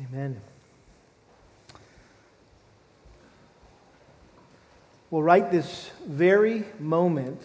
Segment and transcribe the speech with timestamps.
[0.00, 0.40] Amen.
[5.10, 7.42] Well, right this very moment,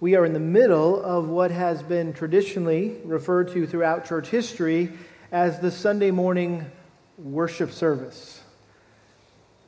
[0.00, 4.90] we are in the middle of what has been traditionally referred to throughout church history
[5.30, 6.64] as the Sunday morning
[7.18, 8.40] worship service.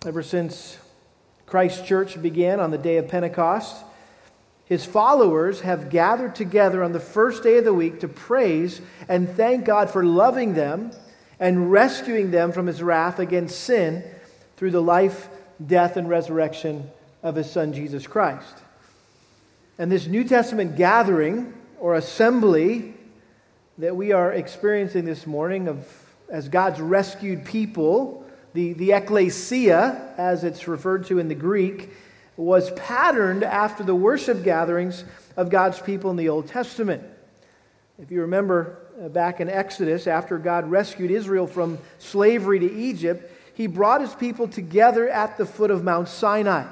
[0.07, 0.79] Ever since
[1.45, 3.85] Christ Church began on the day of Pentecost,
[4.65, 8.81] his followers have gathered together on the first day of the week to praise
[9.11, 10.91] and thank God for loving them
[11.39, 14.05] and rescuing them from his wrath against sin
[14.57, 15.29] through the life,
[15.65, 16.89] death, and resurrection
[17.23, 18.55] of his son Jesus Christ.
[19.79, 22.95] And this New Testament gathering or assembly
[23.79, 25.87] that we are experiencing this morning of
[26.29, 31.91] as God's rescued people, the, the ecclesia, as it's referred to in the Greek,
[32.37, 35.05] was patterned after the worship gatherings
[35.37, 37.03] of God's people in the Old Testament.
[37.99, 43.67] If you remember back in Exodus, after God rescued Israel from slavery to Egypt, he
[43.67, 46.67] brought his people together at the foot of Mount Sinai.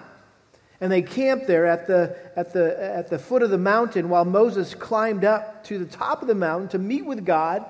[0.80, 4.24] And they camped there at the, at, the, at the foot of the mountain while
[4.24, 7.64] Moses climbed up to the top of the mountain to meet with God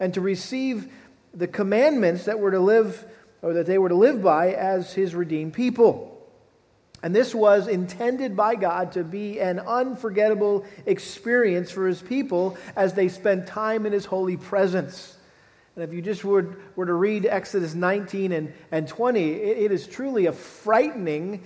[0.00, 0.92] and to receive
[1.32, 3.04] the commandments that were to live
[3.42, 6.15] or that they were to live by as his redeemed people.
[7.06, 12.94] And this was intended by God to be an unforgettable experience for his people as
[12.94, 15.16] they spent time in his holy presence.
[15.76, 19.70] And if you just were, were to read Exodus 19 and, and 20, it, it
[19.70, 21.44] is truly a frightening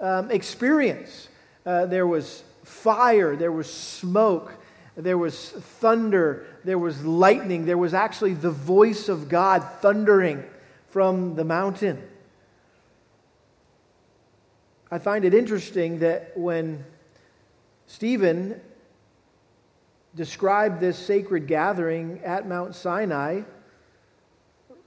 [0.00, 1.28] um, experience.
[1.64, 4.54] Uh, there was fire, there was smoke,
[4.96, 10.42] there was thunder, there was lightning, there was actually the voice of God thundering
[10.88, 12.02] from the mountain.
[14.88, 16.84] I find it interesting that when
[17.88, 18.60] Stephen
[20.14, 23.42] described this sacred gathering at Mount Sinai,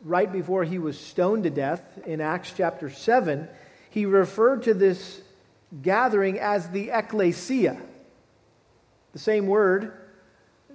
[0.04, 3.50] right before he was stoned to death in Acts chapter 7,
[3.90, 5.22] he referred to this
[5.82, 7.78] gathering as the ecclesia,
[9.12, 9.92] the same word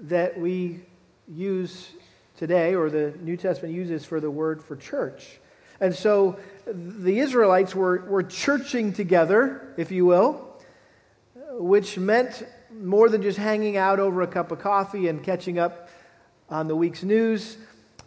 [0.02, 0.82] that we
[1.26, 1.88] use
[2.36, 5.40] today, or the New Testament uses for the word for church.
[5.80, 10.56] And so the Israelites were, were churching together, if you will,
[11.52, 15.88] which meant more than just hanging out over a cup of coffee and catching up
[16.48, 17.56] on the week's news,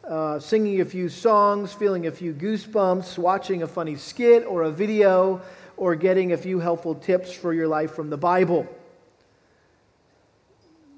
[0.08, 4.72] uh, singing a few songs, feeling a few goosebumps, watching a funny skit or a
[4.72, 5.42] video,
[5.76, 8.68] or getting a few helpful tips for your life from the Bible.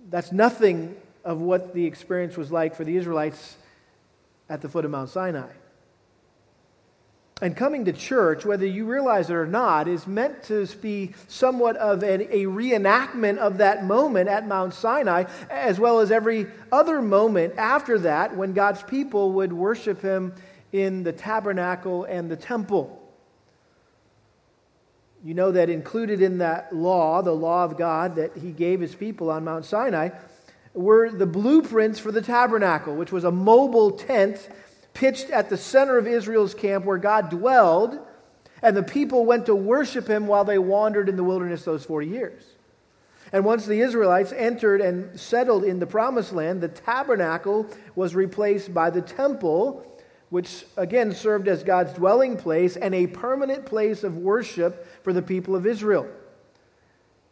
[0.09, 3.57] That's nothing of what the experience was like for the Israelites
[4.47, 5.51] at the foot of Mount Sinai.
[7.41, 11.77] And coming to church, whether you realize it or not, is meant to be somewhat
[11.77, 17.01] of an, a reenactment of that moment at Mount Sinai, as well as every other
[17.01, 20.33] moment after that when God's people would worship Him
[20.73, 22.97] in the tabernacle and the temple.
[25.23, 28.95] You know that included in that law, the law of God that He gave His
[28.95, 30.09] people on Mount Sinai,
[30.73, 34.49] were the blueprints for the tabernacle, which was a mobile tent
[34.93, 37.99] pitched at the center of Israel's camp where God dwelled,
[38.61, 42.07] and the people went to worship him while they wandered in the wilderness those 40
[42.07, 42.43] years.
[43.31, 48.73] And once the Israelites entered and settled in the promised land, the tabernacle was replaced
[48.73, 49.85] by the temple,
[50.29, 55.21] which again served as God's dwelling place and a permanent place of worship for the
[55.21, 56.07] people of Israel.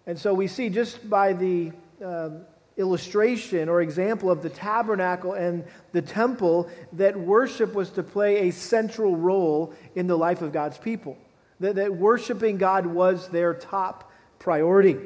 [0.06, 1.72] And so we see just by the
[2.04, 2.42] um,
[2.78, 8.52] illustration or example of the tabernacle and the temple that worship was to play a
[8.52, 11.18] central role in the life of God's people.
[11.60, 14.98] That, that worshiping God was their top priority.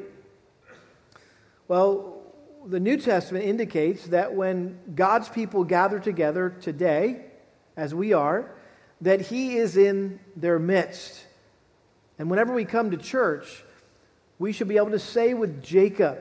[1.66, 2.22] Well,
[2.66, 7.24] the New Testament indicates that when God's people gather together today,
[7.76, 8.50] as we are,
[9.00, 11.24] that He is in their midst.
[12.18, 13.64] And whenever we come to church,
[14.38, 16.18] we should be able to say with Jacob,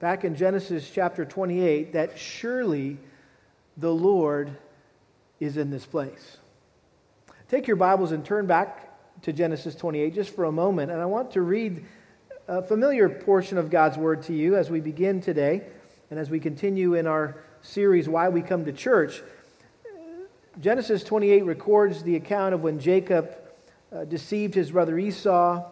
[0.00, 2.98] back in Genesis chapter 28 that surely
[3.76, 4.56] the Lord
[5.40, 6.36] is in this place.
[7.48, 8.84] Take your Bibles and turn back
[9.22, 11.84] to Genesis 28 just for a moment, and I want to read
[12.46, 15.62] a familiar portion of God's Word to you as we begin today
[16.10, 19.20] and as we continue in our series, Why We Come to Church.
[20.60, 23.36] Genesis 28 records the account of when Jacob
[23.92, 25.64] uh, deceived his brother Esau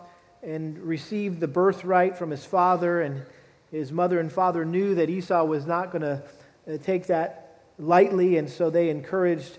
[0.42, 3.24] and received the birthright from his father and
[3.70, 6.22] his mother and father knew that Esau was not going to
[6.68, 9.58] uh, take that lightly, and so they encouraged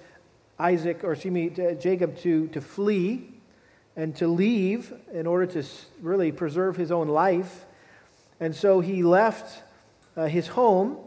[0.60, 1.50] Isaac, or excuse me,
[1.80, 3.30] Jacob to, to flee
[3.96, 5.68] and to leave in order to
[6.02, 7.66] really preserve his own life.
[8.40, 9.64] And so he left
[10.16, 10.98] uh, his home,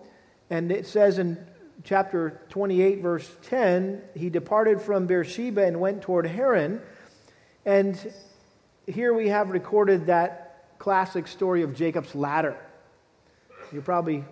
[0.51, 1.39] and it says in
[1.85, 6.81] chapter 28, verse 10, he departed from Beersheba and went toward Haran.
[7.65, 8.13] And
[8.87, 12.57] here we have recorded that classic story of Jacob's ladder.
[13.73, 14.25] You're probably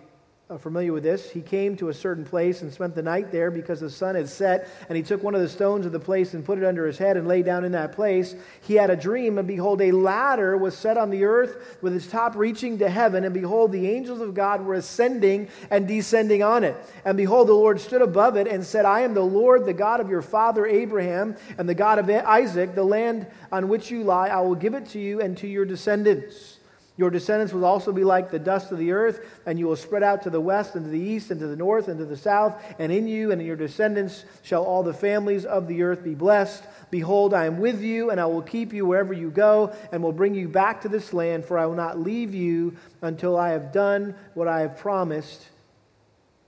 [0.49, 1.29] uh, familiar with this.
[1.29, 4.27] He came to a certain place and spent the night there because the sun had
[4.27, 6.87] set, and he took one of the stones of the place and put it under
[6.87, 8.35] his head and lay down in that place.
[8.61, 12.07] He had a dream, and behold, a ladder was set on the earth with its
[12.07, 16.63] top reaching to heaven, and behold, the angels of God were ascending and descending on
[16.63, 16.75] it.
[17.05, 19.99] And behold, the Lord stood above it and said, I am the Lord, the God
[19.99, 24.29] of your father Abraham, and the God of Isaac, the land on which you lie,
[24.29, 26.58] I will give it to you and to your descendants.
[26.99, 30.03] Your descendants will also be like the dust of the earth, and you will spread
[30.03, 32.17] out to the west and to the east and to the north and to the
[32.17, 32.61] south.
[32.77, 36.13] And in you and in your descendants shall all the families of the earth be
[36.13, 36.61] blessed.
[36.91, 40.11] Behold, I am with you, and I will keep you wherever you go, and will
[40.11, 43.71] bring you back to this land, for I will not leave you until I have
[43.71, 45.47] done what I have promised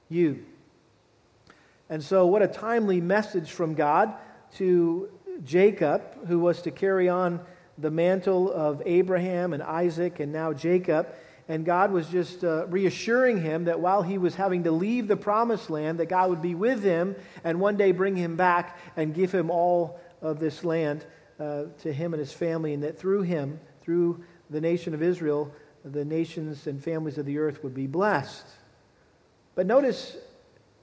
[0.09, 0.43] you.
[1.89, 4.13] And so, what a timely message from God
[4.55, 5.09] to
[5.45, 7.39] Jacob, who was to carry on
[7.81, 11.07] the mantle of Abraham and Isaac and now Jacob.
[11.47, 15.17] And God was just uh, reassuring him that while he was having to leave the
[15.17, 19.13] promised land, that God would be with him and one day bring him back and
[19.13, 21.05] give him all of this land
[21.39, 25.51] uh, to him and his family, and that through him, through the nation of Israel,
[25.83, 28.45] the nations and families of the earth would be blessed.
[29.55, 30.15] But notice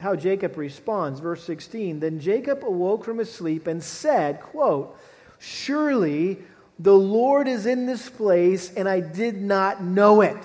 [0.00, 1.21] how Jacob responds.
[1.21, 4.99] Verse 16 Then Jacob awoke from his sleep and said, quote,
[5.39, 6.39] Surely
[6.79, 10.37] the Lord is in this place, and I did not know it.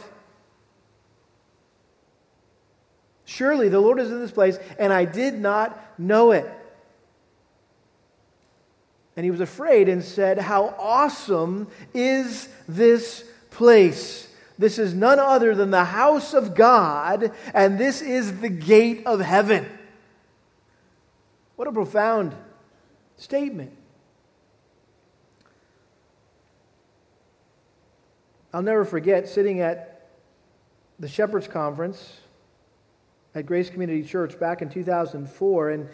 [3.26, 6.50] Surely the Lord is in this place, and I did not know it.
[9.16, 14.28] And he was afraid and said, How awesome is this place!
[14.58, 19.20] This is none other than the house of God, and this is the gate of
[19.20, 19.68] heaven.
[21.56, 22.36] What a profound
[23.18, 23.72] statement.
[28.56, 30.10] I'll never forget sitting at
[31.00, 32.20] the Shepherds Conference
[33.34, 35.90] at Grace Community Church back in 2004 and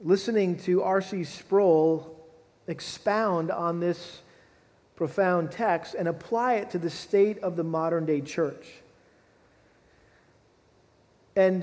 [0.00, 1.24] listening to R.C.
[1.24, 2.18] Sproul
[2.66, 4.22] expound on this
[4.96, 8.66] profound text and apply it to the state of the modern day church.
[11.36, 11.62] And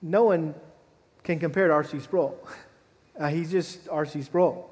[0.00, 0.54] no one
[1.22, 2.00] can compare to R.C.
[2.00, 2.38] Sproul.
[3.18, 4.22] Uh, he's just R.C.
[4.22, 4.70] Sproul.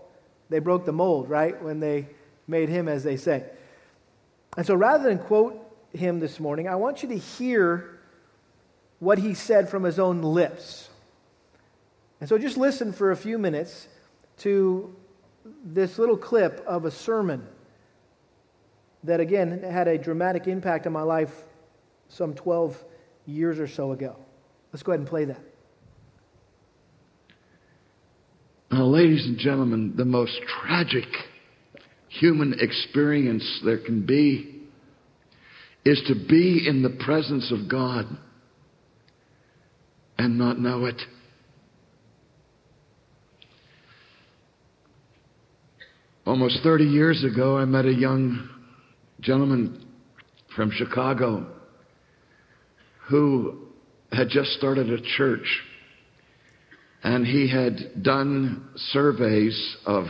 [0.49, 2.09] They broke the mold, right, when they
[2.49, 3.45] made him, as they say.
[4.57, 7.99] And so rather than quote him this morning, I want you to hear
[8.99, 10.89] what he said from his own lips.
[12.21, 13.87] And so just listen for a few minutes
[14.39, 14.95] to
[15.65, 17.47] this little clip of a sermon
[19.05, 21.45] that, again, had a dramatic impact on my life
[22.09, 22.85] some 12
[23.27, 24.17] years or so ago.
[24.73, 25.41] Let's go ahead and play that.
[28.71, 31.07] Now, ladies and gentlemen, the most tragic
[32.09, 34.63] human experience there can be
[35.85, 38.07] is to be in the presence of God
[40.19, 41.01] and not know it.
[46.27, 48.51] Almost 30 years ago, I met a young
[49.21, 49.87] gentleman
[50.55, 51.47] from Chicago
[53.09, 53.69] who
[54.13, 55.63] had just started a church
[57.03, 60.07] and he had done surveys of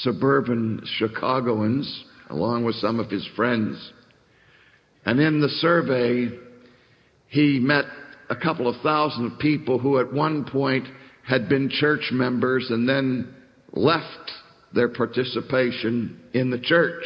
[0.00, 3.92] suburban Chicagoans, along with some of his friends.
[5.04, 6.30] And in the survey,
[7.28, 7.84] he met
[8.30, 10.86] a couple of thousand people who at one point
[11.26, 13.34] had been church members and then
[13.72, 14.30] left
[14.74, 17.04] their participation in the church.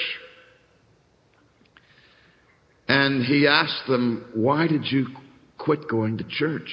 [2.89, 5.09] And he asked them, Why did you
[5.59, 6.71] quit going to church?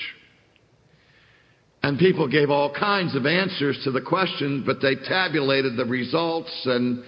[1.83, 6.49] And people gave all kinds of answers to the question, but they tabulated the results
[6.65, 7.03] and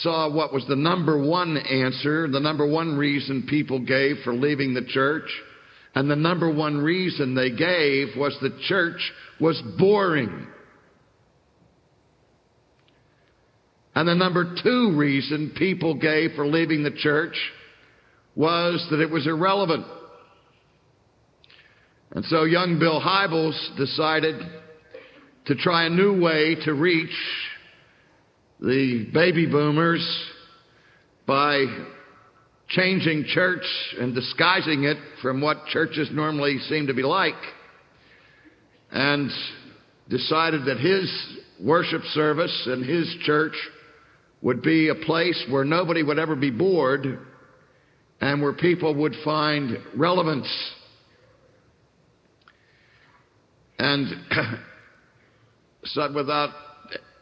[0.00, 4.72] saw what was the number one answer, the number one reason people gave for leaving
[4.72, 5.28] the church.
[5.94, 10.48] And the number one reason they gave was the church was boring.
[13.94, 17.36] And the number two reason people gave for leaving the church
[18.34, 19.86] was that it was irrelevant.
[22.12, 24.36] And so young Bill Hybels decided
[25.46, 27.14] to try a new way to reach
[28.60, 30.04] the baby boomers
[31.26, 31.64] by
[32.68, 33.64] changing church
[33.98, 37.34] and disguising it from what churches normally seem to be like.
[38.90, 39.30] And
[40.08, 41.10] decided that his
[41.60, 43.54] worship service and his church
[44.42, 47.18] would be a place where nobody would ever be bored
[48.20, 50.46] and where people would find relevance
[53.78, 54.08] And
[55.84, 56.50] so without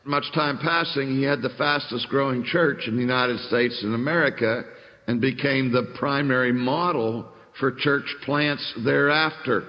[0.04, 4.64] much time passing, he had the fastest growing church in the United States and America
[5.06, 7.26] and became the primary model
[7.59, 9.64] for church plants thereafter.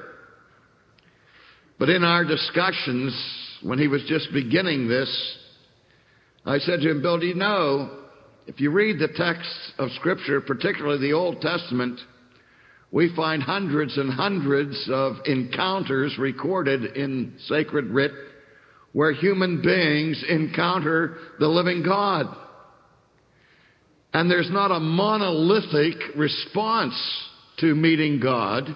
[1.79, 3.13] But in our discussions,
[3.61, 5.37] when he was just beginning this,
[6.45, 7.99] I said to him, Bill, do you know,
[8.47, 11.99] if you read the texts of Scripture, particularly the Old Testament,
[12.93, 18.11] we find hundreds and hundreds of encounters recorded in sacred writ
[18.91, 22.27] where human beings encounter the living God.
[24.13, 26.93] And there's not a monolithic response
[27.57, 28.69] to meeting God.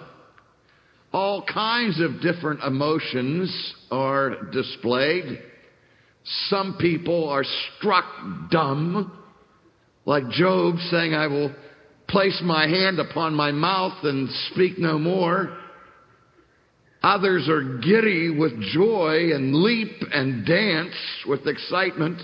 [1.14, 5.44] All kinds of different emotions are displayed.
[6.50, 7.46] Some people are
[7.78, 8.06] struck
[8.50, 9.16] dumb,
[10.06, 11.54] like Job saying, I will
[12.08, 15.58] place my hand upon my mouth and speak no more.
[17.04, 20.96] Others are giddy with joy and leap and dance
[21.28, 22.22] with excitement.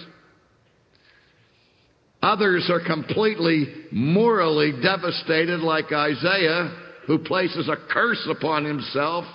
[2.21, 6.73] Others are completely morally devastated, like Isaiah,
[7.05, 9.25] who places a curse upon himself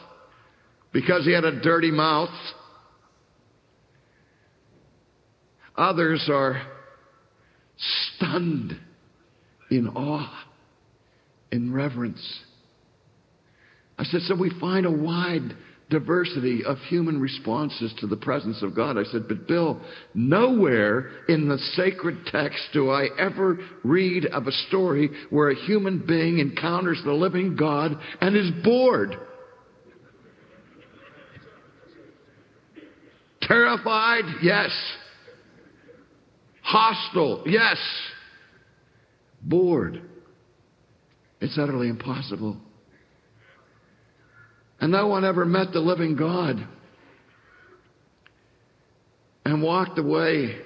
[0.93, 2.31] because he had a dirty mouth.
[5.77, 6.63] Others are
[8.17, 8.79] stunned
[9.71, 10.45] in awe,
[11.53, 12.41] in reverence.
[13.99, 15.57] I said, so we find a wide
[15.91, 18.99] diversity of human responses to the presence of God.
[18.99, 19.81] I said, but Bill,
[20.15, 26.05] nowhere in the sacred text do I ever read of a story where a human
[26.07, 29.17] being encounters the living God and is bored.
[33.43, 34.25] Terrified?
[34.43, 34.71] Yes.
[36.63, 37.45] Hostile?
[37.47, 37.79] Yes.
[39.49, 40.03] Bored?
[41.41, 42.59] It's utterly impossible.
[44.81, 46.57] And no one ever met the living God
[49.45, 50.57] and walked away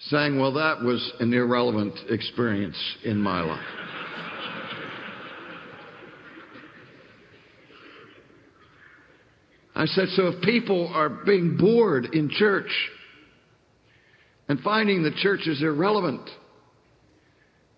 [0.00, 3.64] saying, Well, that was an irrelevant experience in my life.
[9.76, 12.70] I said, So if people are being bored in church
[14.48, 16.28] and finding the church is irrelevant,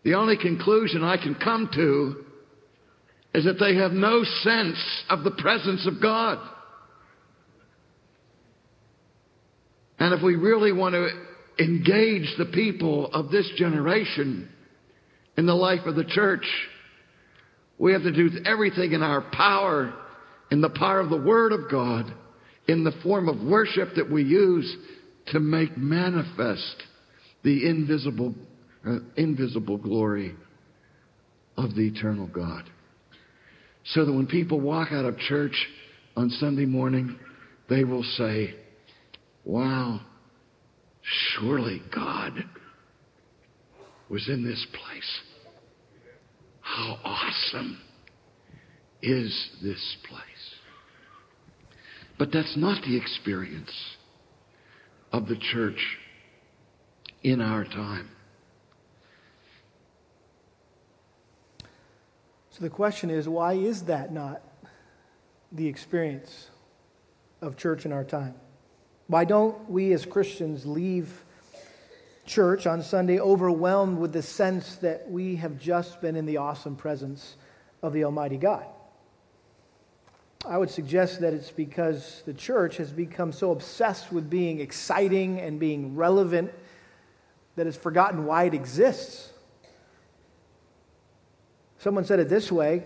[0.07, 2.25] the only conclusion I can come to
[3.35, 4.79] is that they have no sense
[5.11, 6.39] of the presence of God.
[9.99, 11.09] And if we really want to
[11.59, 14.49] engage the people of this generation
[15.37, 16.47] in the life of the church,
[17.77, 19.93] we have to do everything in our power,
[20.53, 22.15] in the power of the Word of God,
[22.69, 24.73] in the form of worship that we use
[25.33, 26.81] to make manifest
[27.43, 28.37] the invisible,
[28.87, 30.35] uh, invisible glory
[31.57, 32.65] of the eternal God
[33.93, 35.55] so that when people walk out of church
[36.17, 37.19] on Sunday morning,
[37.69, 38.55] they will say,
[39.45, 40.01] Wow,
[41.03, 42.33] surely God
[44.09, 45.21] was in this place.
[46.61, 47.79] How awesome
[49.03, 50.21] is this place?
[52.19, 53.71] But that's not the experience
[55.13, 55.79] of the church
[57.23, 58.09] in our time.
[62.57, 64.41] So the question is why is that not
[65.53, 66.49] the experience
[67.43, 68.35] of church in our time?
[69.09, 71.23] Why don't we as Christians leave
[72.25, 76.77] church on Sunday overwhelmed with the sense that we have just been in the awesome
[76.77, 77.37] presence
[77.83, 78.65] of the Almighty God?
[80.49, 85.41] I would suggest that it's because the church has become so obsessed with being exciting
[85.41, 86.55] and being relevant
[87.57, 89.31] that it's forgotten why it exists.
[91.87, 92.83] Someone said it this way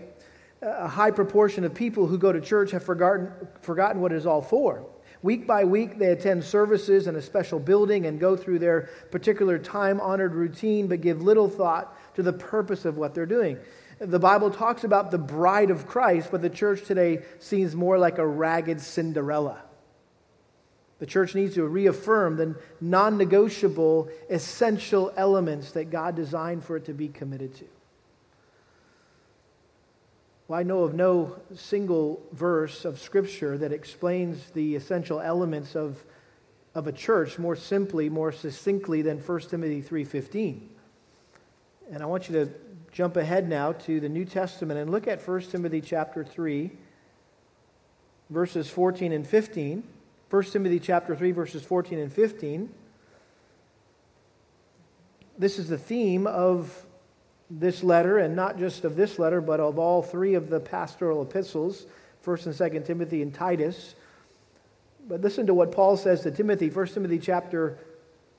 [0.61, 3.31] a high proportion of people who go to church have forgotten,
[3.63, 4.85] forgotten what it is all for.
[5.23, 9.57] Week by week, they attend services in a special building and go through their particular
[9.57, 13.57] time honored routine, but give little thought to the purpose of what they're doing.
[13.97, 18.19] The Bible talks about the bride of Christ, but the church today seems more like
[18.19, 19.63] a ragged Cinderella.
[20.99, 26.85] The church needs to reaffirm the non negotiable, essential elements that God designed for it
[26.85, 27.65] to be committed to.
[30.51, 36.03] Well, I know of no single verse of Scripture that explains the essential elements of,
[36.75, 40.59] of a church more simply, more succinctly than 1 Timothy 3.15.
[41.93, 42.51] And I want you to
[42.91, 46.69] jump ahead now to the New Testament and look at 1 Timothy chapter 3,
[48.29, 49.83] verses 14 and 15.
[50.29, 52.69] 1 Timothy chapter 3, verses 14 and 15.
[55.37, 56.85] This is the theme of
[57.59, 61.21] this letter, and not just of this letter, but of all three of the pastoral
[61.21, 61.85] epistles
[62.25, 63.95] 1st and 2nd Timothy and Titus.
[65.07, 67.77] But listen to what Paul says to Timothy, 1 Timothy chapter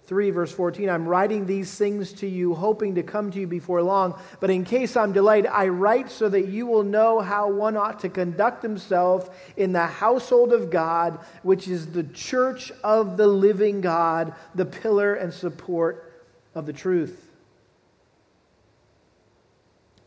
[0.06, 3.82] 3, verse 14, I'm writing these things to you, hoping to come to you before
[3.82, 4.18] long.
[4.40, 8.00] But in case I'm delayed, I write so that you will know how one ought
[8.00, 13.80] to conduct himself in the household of God, which is the church of the living
[13.80, 16.12] God, the pillar and support
[16.54, 17.21] of the truth.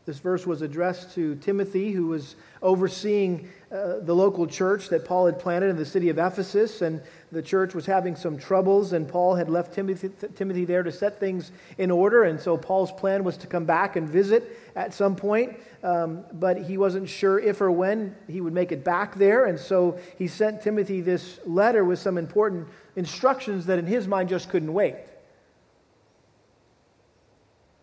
[0.06, 5.26] This verse was addressed to Timothy, who was overseeing uh, the local church that Paul
[5.26, 9.08] had planted in the city of Ephesus, and the church was having some troubles, and
[9.08, 12.22] Paul had left Timothy, Timothy there to set things in order.
[12.22, 16.62] And so Paul's plan was to come back and visit at some point, um, but
[16.62, 19.46] he wasn't sure if or when he would make it back there.
[19.46, 24.28] And so he sent Timothy this letter with some important instructions that in his mind
[24.28, 24.94] just couldn't wait.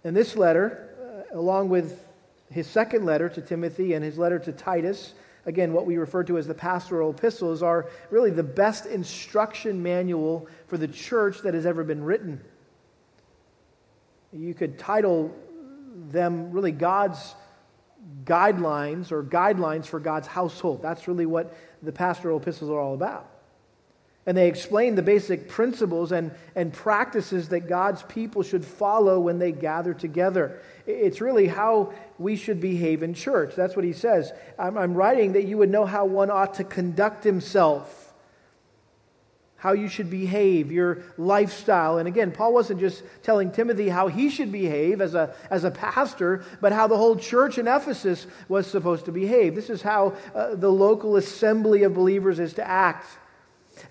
[0.06, 2.00] And this letter, uh, along with
[2.54, 5.16] his second letter to Timothy and his letter to Titus,
[5.48, 10.48] again, what we refer to as the pastoral epistles, are really the best instruction manual
[10.68, 12.40] for the church that has ever been written.
[14.32, 15.36] You could title
[16.12, 17.36] them really God's
[18.24, 20.82] guidelines or guidelines for God's household.
[20.82, 23.33] That's really what the pastoral epistles are all about.
[24.26, 29.38] And they explain the basic principles and, and practices that God's people should follow when
[29.38, 30.62] they gather together.
[30.88, 33.54] It's really how we should behave in church.
[33.56, 34.32] That's what he says.
[34.58, 38.14] I'm, I'm writing that you would know how one ought to conduct himself,
[39.58, 41.98] how you should behave, your lifestyle.
[41.98, 45.72] And again, Paul wasn't just telling Timothy how he should behave as a, as a
[45.72, 49.54] pastor, but how the whole church in Ephesus was supposed to behave.
[49.54, 53.06] This is how uh, the local assembly of believers is to act.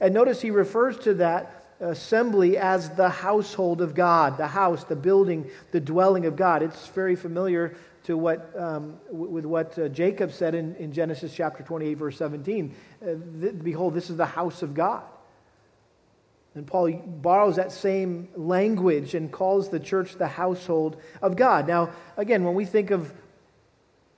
[0.00, 4.96] And notice he refers to that assembly as the household of God, the house, the
[4.96, 6.62] building, the dwelling of God.
[6.62, 11.62] It's very familiar to what, um, with what uh, Jacob said in, in Genesis chapter
[11.62, 12.74] 28, verse 17.
[13.00, 13.06] Uh,
[13.40, 15.02] th- Behold, this is the house of God.
[16.54, 21.66] And Paul borrows that same language and calls the church the household of God.
[21.66, 23.12] Now, again, when we think of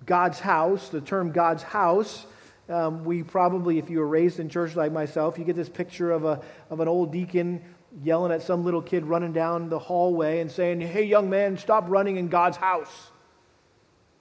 [0.04, 2.26] God's house, the term God's house,
[2.68, 6.10] um, we probably, if you were raised in church like myself, you get this picture
[6.10, 7.62] of, a, of an old deacon
[8.02, 11.84] yelling at some little kid running down the hallway and saying, Hey, young man, stop
[11.88, 13.10] running in God's house.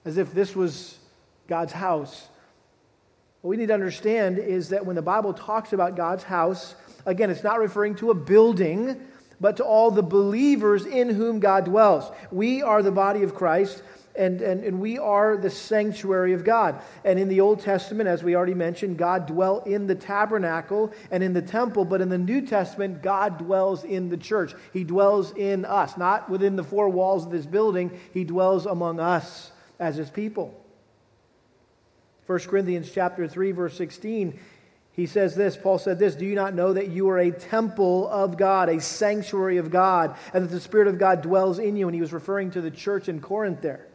[0.04, 0.98] As if this was
[1.48, 2.28] God's house.
[3.40, 6.74] What we need to understand is that when the Bible talks about God's house,
[7.06, 9.00] again, it's not referring to a building,
[9.40, 12.10] but to all the believers in whom God dwells.
[12.30, 13.82] We are the body of Christ
[14.16, 16.80] and, and, and we are the sanctuary of God.
[17.04, 21.22] And in the Old Testament, as we already mentioned, God dwelt in the tabernacle and
[21.22, 21.84] in the temple.
[21.84, 24.54] But in the New Testament, God dwells in the church.
[24.72, 27.98] He dwells in us, not within the four walls of this building.
[28.12, 29.50] He dwells among us
[29.80, 30.60] as his people.
[32.26, 34.38] 1 Corinthians chapter 3, verse 16,
[34.92, 38.08] he says this, Paul said this, Do you not know that you are a temple
[38.08, 41.88] of God, a sanctuary of God, and that the Spirit of God dwells in you?
[41.88, 43.88] And he was referring to the church in Corinth there.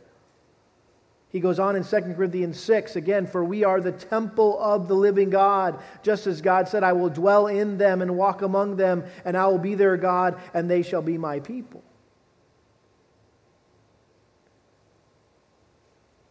[1.32, 4.96] He goes on in 2 Corinthians 6 again, for we are the temple of the
[4.96, 5.80] living God.
[6.02, 9.46] Just as God said, I will dwell in them and walk among them, and I
[9.46, 11.84] will be their God, and they shall be my people.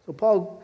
[0.05, 0.61] So Paul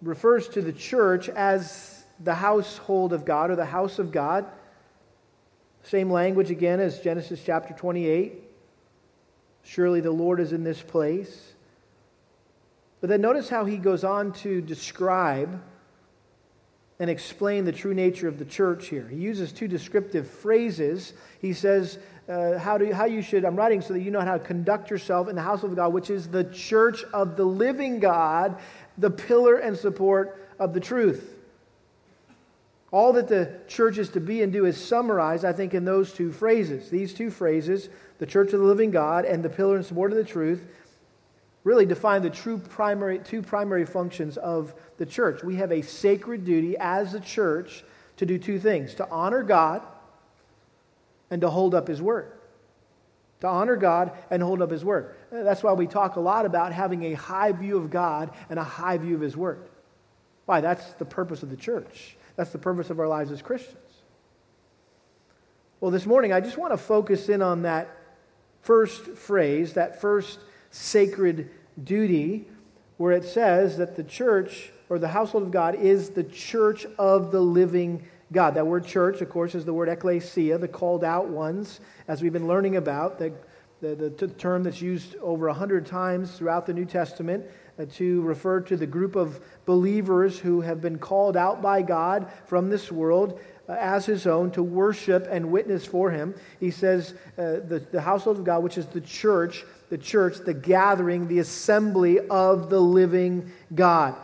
[0.00, 4.46] refers to the church as the household of God or the house of God.
[5.82, 8.42] Same language again as Genesis chapter 28.
[9.64, 11.49] Surely the Lord is in this place.
[13.00, 15.60] But then notice how he goes on to describe
[16.98, 19.08] and explain the true nature of the church here.
[19.08, 21.14] He uses two descriptive phrases.
[21.40, 24.36] He says, uh, how, do, how you should, I'm writing so that you know how
[24.36, 28.00] to conduct yourself in the house of God, which is the church of the living
[28.00, 28.58] God,
[28.98, 31.36] the pillar and support of the truth.
[32.92, 36.12] All that the church is to be and do is summarized, I think, in those
[36.12, 36.90] two phrases.
[36.90, 40.18] These two phrases, the church of the living God and the pillar and support of
[40.18, 40.66] the truth,
[41.64, 45.42] really define the true primary, two primary functions of the church.
[45.42, 47.84] We have a sacred duty as a church
[48.16, 49.82] to do two things to honor God
[51.30, 52.32] and to hold up His word.
[53.40, 55.14] To honor God and hold up His word.
[55.30, 58.64] That's why we talk a lot about having a high view of God and a
[58.64, 59.68] high view of His word.
[60.46, 60.60] Why?
[60.60, 63.76] That's the purpose of the church, that's the purpose of our lives as Christians.
[65.80, 67.88] Well, this morning, I just want to focus in on that
[68.60, 70.38] first phrase, that first
[70.70, 71.50] sacred
[71.82, 72.46] duty
[72.96, 77.32] where it says that the church or the household of God is the church of
[77.32, 78.54] the living God.
[78.54, 82.32] That word church, of course, is the word ecclesia, the called out ones, as we've
[82.32, 83.32] been learning about, the,
[83.80, 87.44] the, the term that's used over a hundred times throughout the New Testament.
[87.80, 92.30] uh, to refer to the group of believers who have been called out by God
[92.46, 93.40] from this world
[93.78, 96.34] as his own to worship and witness for him.
[96.58, 100.54] He says, uh, the, the household of God, which is the church, the church, the
[100.54, 104.14] gathering, the assembly of the living God.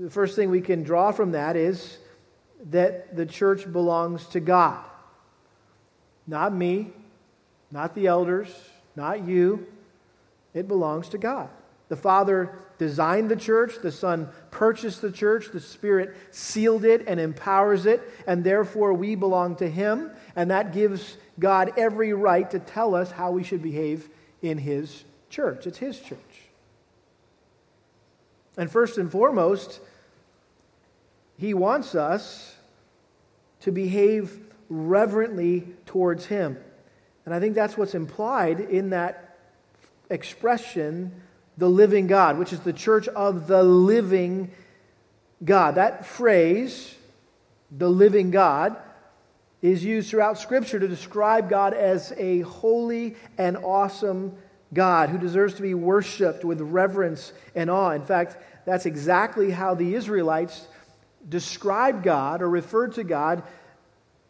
[0.00, 1.98] The first thing we can draw from that is
[2.70, 4.84] that the church belongs to God.
[6.26, 6.92] Not me,
[7.70, 8.48] not the elders,
[8.94, 9.66] not you.
[10.54, 11.48] It belongs to God.
[11.88, 17.20] The Father designed the church, the Son purchased the church, the Spirit sealed it and
[17.20, 22.58] empowers it, and therefore we belong to Him, and that gives God every right to
[22.58, 24.08] tell us how we should behave
[24.42, 25.64] in His church.
[25.68, 26.18] It's His church.
[28.56, 29.80] And first and foremost,
[31.38, 32.56] He wants us
[33.60, 36.58] to behave reverently towards Him.
[37.24, 39.38] And I think that's what's implied in that
[40.10, 41.21] expression,
[41.56, 44.50] the living God, which is the church of the living
[45.44, 45.74] God.
[45.74, 46.94] That phrase,
[47.70, 48.76] the living God,
[49.60, 54.34] is used throughout Scripture to describe God as a holy and awesome
[54.74, 57.90] God who deserves to be worshiped with reverence and awe.
[57.90, 60.66] In fact, that's exactly how the Israelites
[61.28, 63.42] described God or referred to God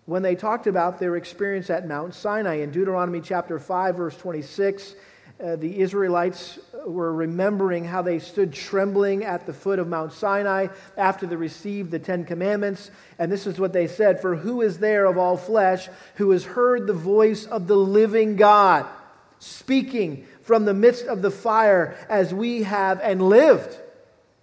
[0.04, 2.56] when they talked about their experience at Mount Sinai.
[2.56, 4.94] In Deuteronomy chapter 5, verse 26,
[5.42, 10.68] uh, the Israelites were remembering how they stood trembling at the foot of Mount Sinai
[10.96, 12.90] after they received the Ten Commandments.
[13.18, 16.44] And this is what they said For who is there of all flesh who has
[16.44, 18.86] heard the voice of the living God
[19.38, 23.76] speaking from the midst of the fire as we have and lived?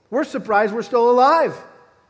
[0.09, 1.55] We're surprised we're still alive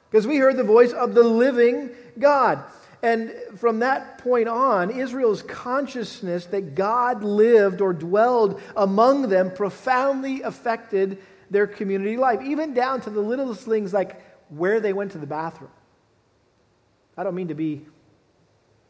[0.10, 2.63] because we heard the voice of the living God.
[3.02, 10.42] And from that point on, Israel's consciousness that God lived or dwelled among them profoundly
[10.42, 15.18] affected their community life, even down to the littlest things like where they went to
[15.18, 15.72] the bathroom.
[17.18, 17.86] I don't mean to be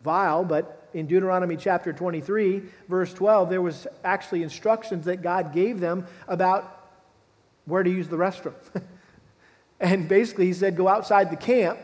[0.04, 5.80] vile, but in Deuteronomy chapter 23, verse 12, there was actually instructions that God gave
[5.80, 6.92] them about
[7.66, 8.56] where to use the restroom.
[9.80, 11.80] and basically, he said, go outside the camp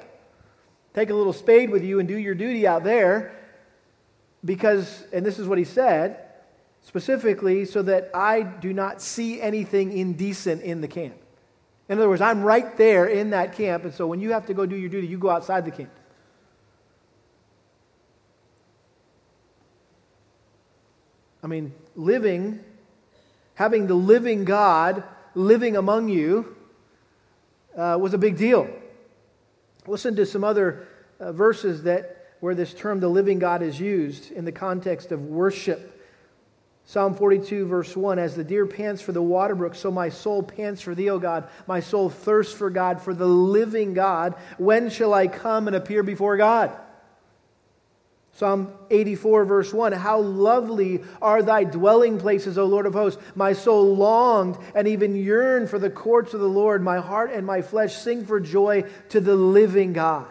[0.95, 3.33] Take a little spade with you and do your duty out there
[4.45, 6.19] because, and this is what he said,
[6.83, 11.15] specifically, so that I do not see anything indecent in the camp.
[11.89, 14.53] In other words, I'm right there in that camp, and so when you have to
[14.53, 15.91] go do your duty, you go outside the camp.
[21.43, 22.61] I mean, living,
[23.55, 25.03] having the living God
[25.33, 26.55] living among you
[27.77, 28.69] uh, was a big deal.
[29.87, 30.87] Listen to some other
[31.19, 35.25] uh, verses that where this term the living God is used in the context of
[35.25, 35.91] worship.
[36.85, 40.43] Psalm 42, verse 1 As the deer pants for the water brook, so my soul
[40.43, 41.47] pants for thee, O God.
[41.67, 44.35] My soul thirsts for God, for the living God.
[44.57, 46.77] When shall I come and appear before God?
[48.35, 53.21] Psalm 84, verse 1 How lovely are thy dwelling places, O Lord of hosts!
[53.33, 56.83] My soul longed and even yearned for the courts of the Lord.
[56.83, 60.27] My heart and my flesh sing for joy to the living God.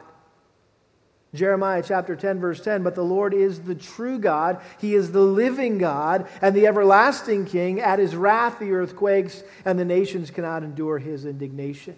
[1.34, 5.20] Jeremiah chapter 10, verse 10 But the Lord is the true God, He is the
[5.20, 7.80] living God, and the everlasting King.
[7.80, 11.96] At His wrath the earth quakes, and the nations cannot endure His indignation.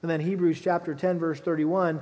[0.00, 2.00] And then Hebrews chapter 10, verse 31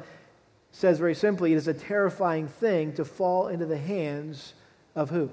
[0.73, 4.55] says very simply, it is a terrifying thing to fall into the hands
[4.95, 5.31] of who?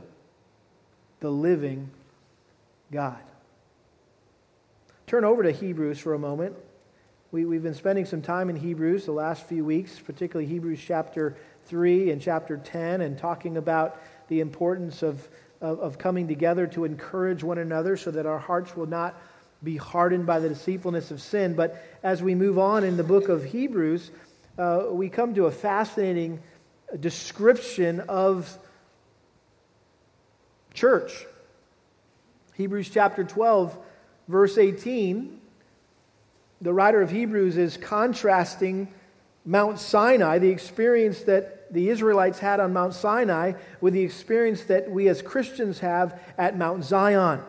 [1.20, 1.90] The living
[2.92, 3.20] God.
[5.08, 6.56] Turn over to Hebrews for a moment.
[7.32, 11.36] We, we've been spending some time in Hebrews the last few weeks, particularly Hebrews chapter
[11.66, 15.28] 3 and chapter 10, and talking about the importance of,
[15.62, 19.20] of, of coming together to encourage one another so that our hearts will not
[19.64, 21.56] be hardened by the deceitfulness of sin.
[21.56, 24.12] But as we move on in the book of Hebrews,
[24.58, 26.42] uh, we come to a fascinating
[27.00, 28.58] description of
[30.74, 31.26] church.
[32.54, 33.78] Hebrews chapter 12,
[34.28, 35.42] verse 18,
[36.62, 38.88] the writer of Hebrews is contrasting
[39.44, 44.90] Mount Sinai, the experience that the Israelites had on Mount Sinai, with the experience that
[44.90, 47.42] we as Christians have at Mount Zion.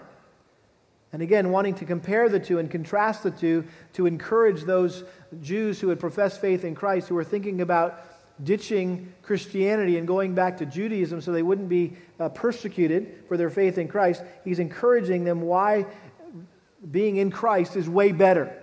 [1.13, 3.65] And again, wanting to compare the two and contrast the two
[3.95, 5.05] to encourage those
[5.41, 8.03] Jews who had professed faith in Christ, who were thinking about
[8.43, 13.51] ditching Christianity and going back to Judaism so they wouldn't be uh, persecuted for their
[13.51, 14.23] faith in Christ.
[14.45, 15.87] He's encouraging them why
[16.91, 18.63] being in Christ is way better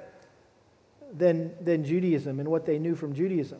[1.17, 3.59] than, than Judaism and what they knew from Judaism.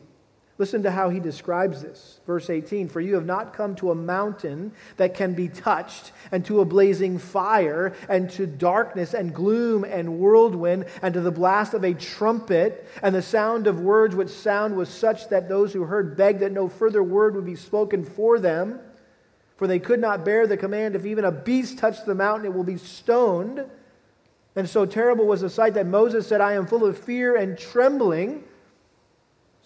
[0.56, 2.20] Listen to how he describes this.
[2.26, 6.44] Verse 18 For you have not come to a mountain that can be touched, and
[6.46, 11.74] to a blazing fire, and to darkness and gloom and whirlwind, and to the blast
[11.74, 15.84] of a trumpet, and the sound of words which sound was such that those who
[15.84, 18.78] heard begged that no further word would be spoken for them.
[19.56, 22.54] For they could not bear the command if even a beast touched the mountain, it
[22.54, 23.64] will be stoned.
[24.56, 27.58] And so terrible was the sight that Moses said, I am full of fear and
[27.58, 28.44] trembling.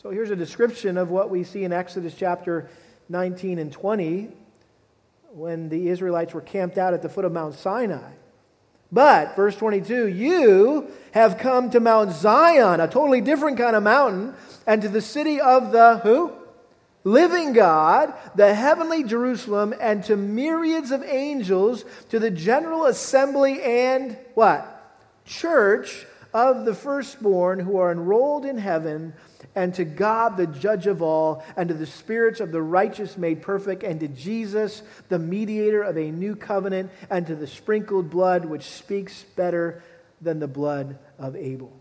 [0.01, 2.71] So here's a description of what we see in Exodus chapter
[3.09, 4.29] 19 and 20
[5.33, 8.13] when the Israelites were camped out at the foot of Mount Sinai.
[8.93, 14.35] But, verse 22, you have come to Mount Zion, a totally different kind of mountain,
[14.69, 16.33] and to the city of the who?
[17.03, 24.17] Living God, the heavenly Jerusalem, and to myriads of angels, to the general assembly and
[24.35, 24.95] what?
[25.25, 29.13] Church of the firstborn who are enrolled in heaven
[29.55, 33.43] and to God, the judge of all, and to the spirits of the righteous made
[33.43, 38.45] perfect, and to Jesus, the mediator of a new covenant, and to the sprinkled blood
[38.45, 39.83] which speaks better
[40.21, 41.73] than the blood of Abel.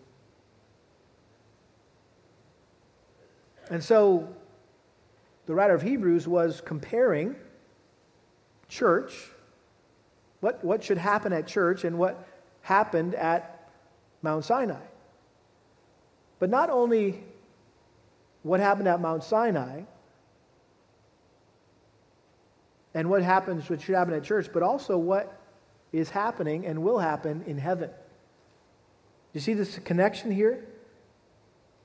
[3.69, 4.33] And so
[5.45, 7.35] the writer of Hebrews was comparing
[8.69, 9.13] church,
[10.39, 12.27] what, what should happen at church, and what
[12.61, 13.56] happened at
[14.21, 14.81] Mount Sinai.
[16.39, 17.23] But not only
[18.43, 19.81] what happened at Mount Sinai
[22.93, 25.39] and what happens, what should happen at church, but also what
[25.91, 27.89] is happening and will happen in heaven.
[29.33, 30.65] You see this connection here?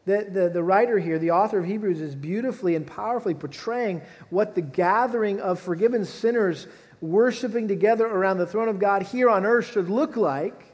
[0.05, 4.55] The, the, the writer here, the author of Hebrews, is beautifully and powerfully portraying what
[4.55, 6.66] the gathering of forgiven sinners
[7.01, 10.72] worshiping together around the throne of God here on earth should look like.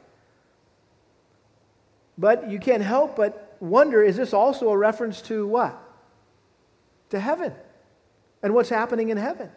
[2.19, 5.81] But you can't help but wonder is this also a reference to what?
[7.11, 7.53] To heaven
[8.43, 9.49] and what's happening in heaven.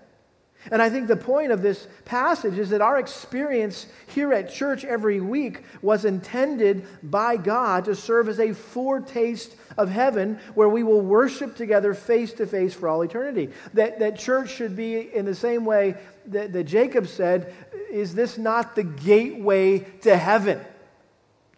[0.71, 4.85] And I think the point of this passage is that our experience here at church
[4.85, 10.85] every week was intended by God to serve as a foretaste of heaven where we
[10.85, 13.51] will worship together face to face for all eternity.
[13.75, 15.97] That, that church should be in the same way
[16.27, 17.53] that, that Jacob said,
[17.91, 20.61] Is this not the gateway to heaven?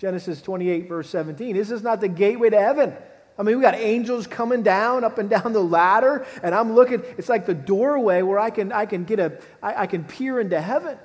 [0.05, 1.57] Genesis 28, verse 17.
[1.57, 2.93] This is not the gateway to heaven.
[3.39, 7.03] I mean, we got angels coming down, up and down the ladder, and I'm looking,
[7.17, 10.41] it's like the doorway where I can, I can get a, I, I can peer
[10.41, 10.99] into heaven.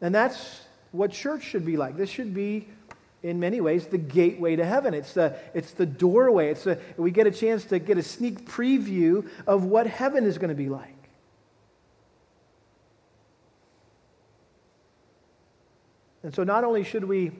[0.00, 1.98] And that's what church should be like.
[1.98, 2.68] This should be,
[3.22, 4.94] in many ways, the gateway to heaven.
[4.94, 6.48] It's the, it's the doorway.
[6.48, 10.38] It's the, we get a chance to get a sneak preview of what heaven is
[10.38, 10.91] going to be like.
[16.22, 17.32] And so, not only should we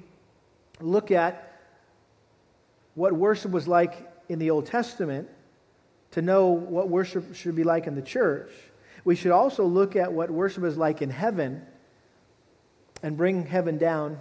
[0.80, 1.60] look at
[2.94, 5.28] what worship was like in the Old Testament
[6.12, 8.50] to know what worship should be like in the church,
[9.04, 11.62] we should also look at what worship is like in heaven
[13.02, 14.18] and bring heaven down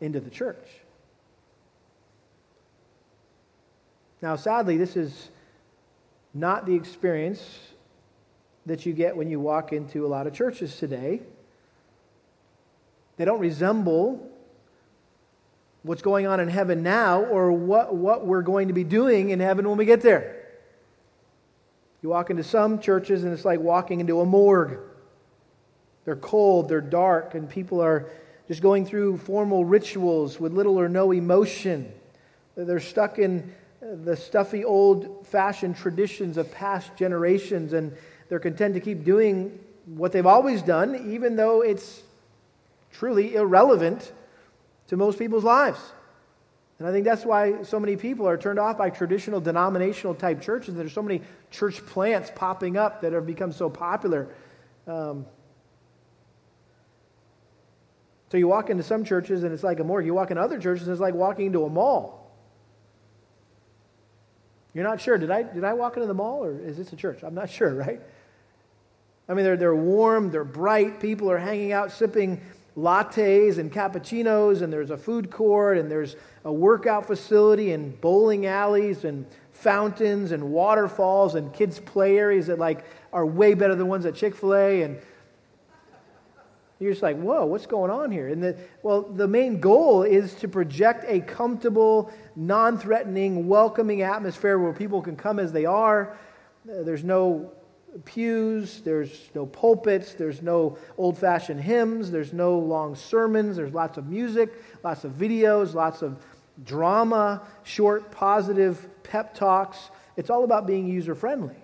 [0.00, 0.66] into the church.
[4.22, 5.28] Now, sadly, this is
[6.32, 7.60] not the experience
[8.66, 11.20] that you get when you walk into a lot of churches today.
[13.16, 14.30] They don't resemble
[15.82, 19.40] what's going on in heaven now or what, what we're going to be doing in
[19.40, 20.44] heaven when we get there.
[22.02, 24.78] You walk into some churches and it's like walking into a morgue.
[26.04, 28.10] They're cold, they're dark, and people are
[28.46, 31.90] just going through formal rituals with little or no emotion.
[32.56, 37.96] They're stuck in the stuffy old fashioned traditions of past generations, and
[38.28, 42.02] they're content to keep doing what they've always done, even though it's
[42.94, 44.12] truly irrelevant
[44.88, 45.78] to most people's lives.
[46.78, 50.40] And I think that's why so many people are turned off by traditional denominational type
[50.40, 50.74] churches.
[50.74, 54.28] There's so many church plants popping up that have become so popular.
[54.86, 55.26] Um,
[58.30, 60.06] so you walk into some churches and it's like a morgue.
[60.06, 62.32] You walk in other churches and it's like walking into a mall.
[64.72, 65.16] You're not sure.
[65.16, 67.22] Did I, did I walk into the mall or is this a church?
[67.22, 68.00] I'm not sure, right?
[69.28, 71.00] I mean, they're, they're warm, they're bright.
[71.00, 72.40] People are hanging out sipping
[72.76, 78.46] lattes and cappuccinos, and there's a food court, and there's a workout facility, and bowling
[78.46, 83.86] alleys, and fountains, and waterfalls, and kids' play areas that like are way better than
[83.86, 84.98] ones at Chick Fil A, and
[86.80, 88.28] you're just like, whoa, what's going on here?
[88.28, 94.58] And the, well, the main goal is to project a comfortable, non threatening, welcoming atmosphere
[94.58, 96.18] where people can come as they are.
[96.68, 97.52] Uh, there's no
[98.04, 103.98] pews, there's no pulpits, there's no old fashioned hymns, there's no long sermons, there's lots
[103.98, 104.52] of music,
[104.82, 106.18] lots of videos, lots of
[106.64, 109.90] drama, short, positive pep talks.
[110.16, 111.56] It's all about being user friendly.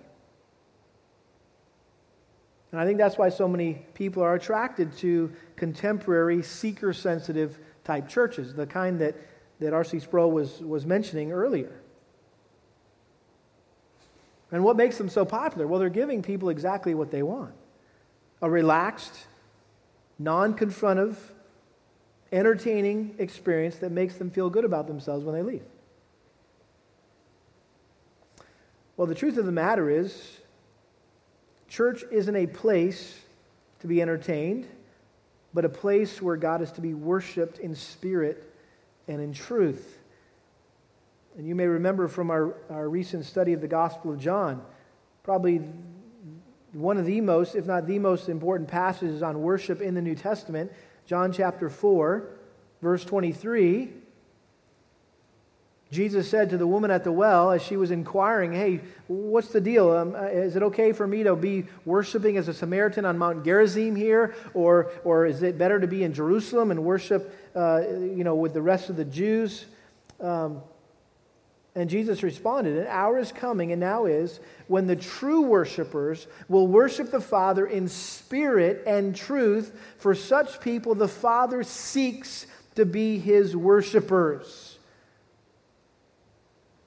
[2.71, 8.07] And I think that's why so many people are attracted to contemporary, seeker sensitive type
[8.07, 9.15] churches, the kind that,
[9.59, 9.99] that R.C.
[9.99, 11.80] Sproul was, was mentioning earlier.
[14.51, 15.65] And what makes them so popular?
[15.65, 17.53] Well, they're giving people exactly what they want
[18.41, 19.27] a relaxed,
[20.17, 21.15] non confrontive,
[22.31, 25.63] entertaining experience that makes them feel good about themselves when they leave.
[28.97, 30.37] Well, the truth of the matter is,
[31.67, 33.19] church isn't a place
[33.79, 34.67] to be entertained,
[35.53, 38.53] but a place where God is to be worshiped in spirit
[39.07, 40.00] and in truth.
[41.37, 44.61] And you may remember from our, our recent study of the Gospel of John,
[45.23, 45.61] probably
[46.73, 50.15] one of the most, if not the most important passages on worship in the New
[50.15, 50.71] Testament,
[51.05, 52.27] John chapter 4,
[52.81, 53.89] verse 23.
[55.91, 59.59] Jesus said to the woman at the well as she was inquiring, Hey, what's the
[59.59, 59.91] deal?
[59.91, 63.43] Um, uh, is it okay for me to be worshiping as a Samaritan on Mount
[63.43, 64.33] Gerizim here?
[64.53, 68.53] Or, or is it better to be in Jerusalem and worship uh, you know, with
[68.53, 69.65] the rest of the Jews?
[70.21, 70.61] Um,
[71.73, 76.67] and Jesus responded, An hour is coming, and now is, when the true worshipers will
[76.67, 79.77] worship the Father in spirit and truth.
[79.97, 84.77] For such people, the Father seeks to be his worshipers.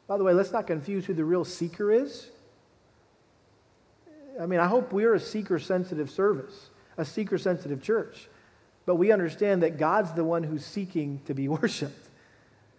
[0.07, 2.29] By the way, let's not confuse who the real seeker is.
[4.38, 6.68] I mean, I hope we're a seeker sensitive service,
[6.99, 8.29] a seeker sensitive church.
[8.85, 12.11] But we understand that God's the one who's seeking to be worshiped.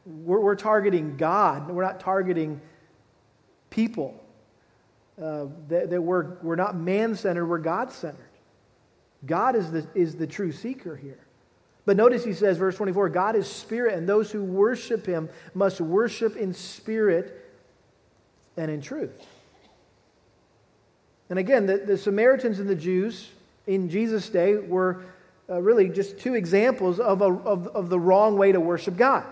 [0.06, 2.62] We're, we're targeting God, we're not targeting
[3.70, 4.22] people.
[5.22, 8.20] Uh, that, that we're, we're not man centered, we're God centered.
[9.26, 11.20] God is the, is the true seeker here.
[11.86, 15.80] But notice he says, verse 24, God is spirit, and those who worship him must
[15.80, 17.46] worship in spirit
[18.58, 19.12] and in truth.
[21.30, 23.30] And again, the, the Samaritans and the Jews
[23.68, 25.04] in Jesus' day were
[25.50, 29.26] uh, really just two examples of, a, of, of the wrong way to worship God.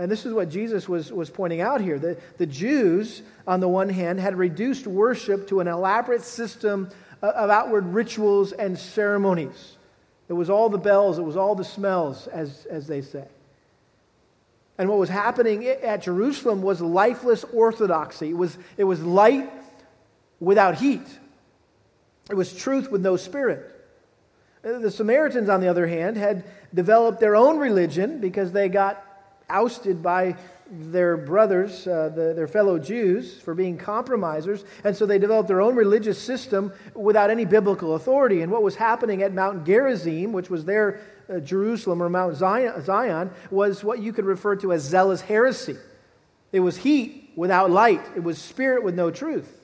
[0.00, 1.98] And this is what Jesus was, was pointing out here.
[1.98, 6.88] The, the Jews, on the one hand, had reduced worship to an elaborate system
[7.20, 9.76] of, outward rituals and ceremonies.
[10.30, 13.26] It was all the bells, it was all the smells, as, as they say.
[14.78, 18.30] And what was happening at Jerusalem was lifeless orthodoxy.
[18.30, 19.52] It was, it was light
[20.38, 21.06] without heat,
[22.30, 23.66] it was truth with no spirit.
[24.62, 29.04] The Samaritans, on the other hand, had developed their own religion because they got
[29.50, 30.36] ousted by
[30.70, 34.64] their brothers, uh, the, their fellow Jews, for being compromisers.
[34.84, 38.42] And so they developed their own religious system without any biblical authority.
[38.42, 42.82] And what was happening at Mount Gerizim, which was their uh, Jerusalem or Mount Zion,
[42.84, 45.76] Zion, was what you could refer to as zealous heresy.
[46.52, 49.59] It was heat without light, it was spirit with no truth.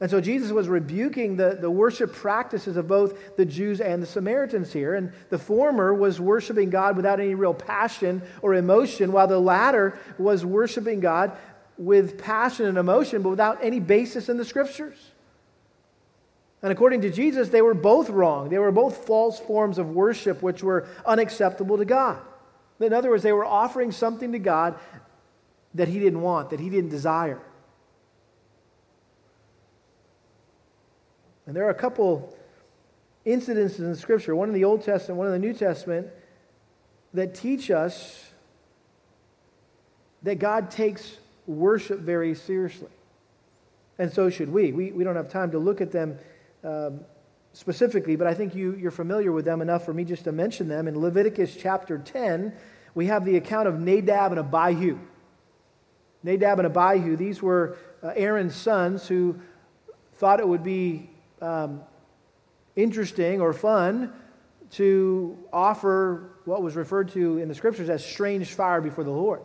[0.00, 4.06] And so Jesus was rebuking the, the worship practices of both the Jews and the
[4.06, 4.94] Samaritans here.
[4.94, 9.98] And the former was worshiping God without any real passion or emotion, while the latter
[10.18, 11.36] was worshiping God
[11.78, 15.12] with passion and emotion, but without any basis in the scriptures.
[16.62, 18.50] And according to Jesus, they were both wrong.
[18.50, 22.18] They were both false forms of worship which were unacceptable to God.
[22.80, 24.78] In other words, they were offering something to God
[25.74, 27.40] that He didn't want, that He didn't desire.
[31.46, 32.36] And there are a couple
[33.24, 36.08] incidences in scripture, one in the Old Testament, one in the New Testament,
[37.14, 38.30] that teach us
[40.22, 42.88] that God takes worship very seriously.
[43.98, 44.72] And so should we.
[44.72, 46.18] We, we don't have time to look at them
[46.64, 47.00] um,
[47.52, 50.68] specifically, but I think you, you're familiar with them enough for me just to mention
[50.68, 50.88] them.
[50.88, 52.52] In Leviticus chapter 10,
[52.94, 54.98] we have the account of Nadab and Abihu.
[56.22, 59.38] Nadab and Abihu, these were uh, Aaron's sons who
[60.14, 61.08] thought it would be
[61.40, 61.82] um,
[62.74, 64.12] interesting or fun
[64.72, 69.42] to offer what was referred to in the scriptures as strange fire before the Lord.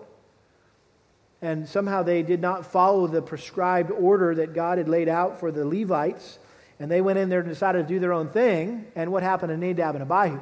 [1.42, 5.52] And somehow they did not follow the prescribed order that God had laid out for
[5.52, 6.38] the Levites.
[6.80, 8.86] And they went in there and decided to do their own thing.
[8.96, 10.40] And what happened to Nadab and Abihu?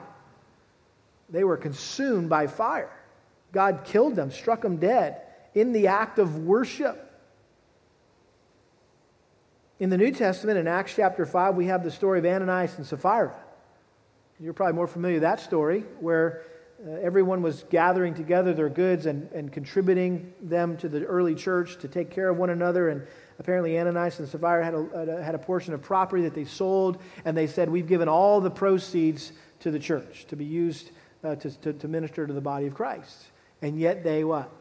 [1.29, 2.91] They were consumed by fire.
[3.51, 5.21] God killed them, struck them dead
[5.53, 7.08] in the act of worship.
[9.79, 12.85] In the New Testament, in Acts chapter 5, we have the story of Ananias and
[12.85, 13.33] Sapphira.
[14.37, 16.43] You're probably more familiar with that story, where
[16.85, 21.77] uh, everyone was gathering together their goods and, and contributing them to the early church
[21.77, 22.89] to take care of one another.
[22.89, 23.07] And
[23.39, 27.37] apparently, Ananias and Sapphira had a, had a portion of property that they sold, and
[27.37, 30.91] they said, We've given all the proceeds to the church to be used
[31.23, 33.27] uh, to, to, to minister to the body of Christ.
[33.61, 34.51] And yet they what?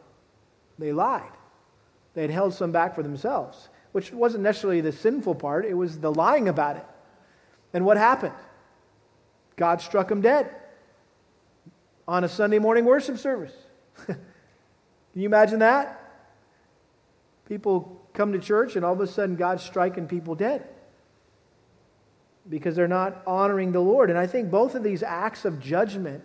[0.78, 1.32] They lied.
[2.14, 3.68] They had held some back for themselves,
[3.98, 6.86] which wasn't necessarily the sinful part, it was the lying about it.
[7.74, 8.36] And what happened?
[9.56, 10.54] God struck him dead
[12.06, 13.52] on a Sunday morning worship service.
[14.06, 14.16] Can
[15.14, 16.00] you imagine that?
[17.48, 20.68] People come to church and all of a sudden God's striking people dead
[22.48, 24.10] because they're not honoring the Lord.
[24.10, 26.22] And I think both of these acts of judgment,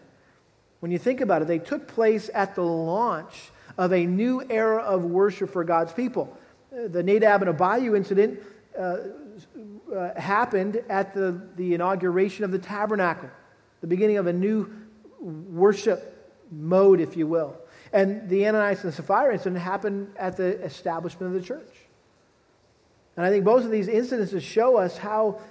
[0.79, 3.49] when you think about it, they took place at the launch
[3.79, 6.37] of a new era of worship for God's people.
[6.73, 8.39] The Nadab and Abihu incident
[8.77, 8.97] uh,
[9.95, 13.29] uh, happened at the, the inauguration of the tabernacle,
[13.81, 14.73] the beginning of a new
[15.19, 17.55] worship mode, if you will.
[17.91, 21.69] And the Ananias and Sapphira incident happened at the establishment of the church.
[23.15, 25.41] And I think both of these incidences show us how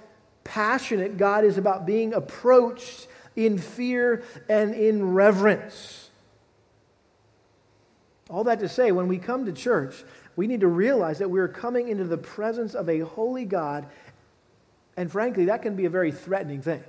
[0.43, 3.07] passionate God is about being approached
[3.37, 6.09] in fear and in reverence.
[8.29, 10.03] All that to say, when we come to church,
[10.35, 13.87] we need to realize that we're coming into the presence of a holy God,
[14.97, 16.83] and frankly, that can be a very threatening thing.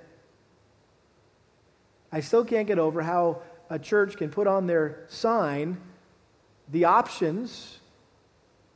[2.12, 5.78] I still can't get over how a church can put on their sign
[6.70, 7.78] the options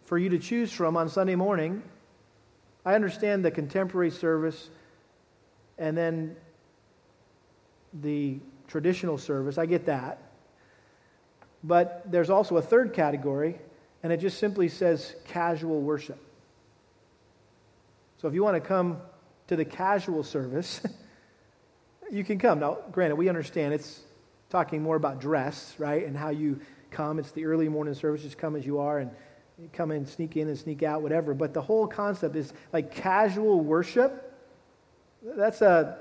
[0.05, 1.83] for you to choose from on Sunday morning.
[2.85, 4.71] I understand the contemporary service
[5.79, 6.37] and then
[8.03, 9.59] the traditional service.
[9.59, 10.19] I get that.
[11.65, 13.59] But there's also a third category,
[14.03, 16.19] and it just simply says casual worship.
[18.19, 18.99] So if you want to come
[19.49, 20.81] to the casual service,
[22.11, 22.61] you can come.
[22.61, 24.01] Now, granted, we understand it's
[24.51, 26.07] talking more about dress, right?
[26.07, 27.19] And how you come.
[27.19, 29.11] It's the early morning service, just come as you are and
[29.73, 31.35] come in, sneak in and sneak out, whatever.
[31.35, 34.25] But the whole concept is like casual worship.
[35.23, 35.99] That's a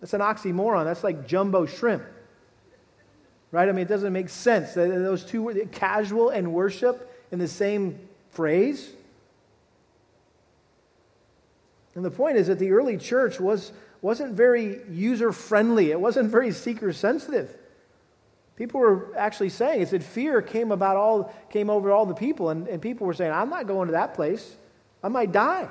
[0.00, 0.84] that's an oxymoron.
[0.84, 2.02] That's like jumbo shrimp.
[3.52, 3.68] Right?
[3.68, 4.74] I mean, it doesn't make sense.
[4.74, 7.98] Those two words, casual and worship in the same
[8.30, 8.90] phrase.
[11.94, 16.30] And the point is that the early church was wasn't very user friendly, it wasn't
[16.30, 17.56] very seeker sensitive.
[18.56, 22.48] People were actually saying it said fear came about all came over all the people,
[22.48, 24.56] and, and people were saying, I'm not going to that place.
[25.02, 25.68] I might die.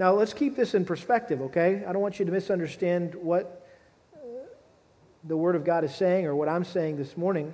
[0.00, 1.84] Now let's keep this in perspective, okay?
[1.86, 3.68] I don't want you to misunderstand what
[4.16, 4.18] uh,
[5.24, 7.52] the Word of God is saying or what I'm saying this morning.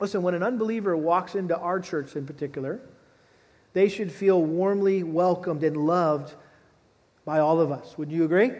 [0.00, 2.80] Listen, when an unbeliever walks into our church in particular,
[3.74, 6.34] they should feel warmly welcomed and loved
[7.24, 7.96] by all of us.
[7.96, 8.50] Would you agree?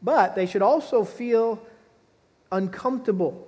[0.00, 1.60] But they should also feel
[2.50, 3.46] uncomfortable.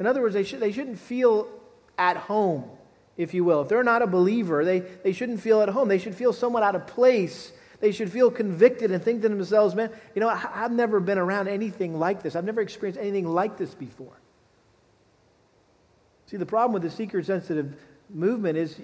[0.00, 1.46] In other words, they, should, they shouldn't feel
[1.96, 2.64] at home,
[3.16, 3.62] if you will.
[3.62, 5.88] If they're not a believer, they, they shouldn't feel at home.
[5.88, 7.52] They should feel somewhat out of place.
[7.80, 11.48] They should feel convicted and think to themselves, man, you know, I've never been around
[11.48, 12.36] anything like this.
[12.36, 14.18] I've never experienced anything like this before.
[16.26, 17.76] See, the problem with the seeker sensitive
[18.10, 18.78] movement is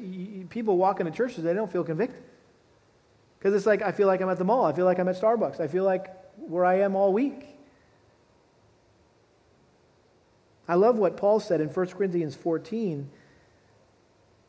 [0.51, 2.23] people walk into churches, they don't feel convicted.
[3.39, 4.65] Because it's like, I feel like I'm at the mall.
[4.65, 5.59] I feel like I'm at Starbucks.
[5.59, 6.07] I feel like
[6.37, 7.49] where I am all week.
[10.69, 13.11] I love what Paul said in 1 Corinthians 14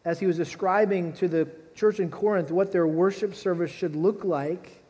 [0.06, 4.24] as he was describing to the church in Corinth what their worship service should look
[4.24, 4.84] like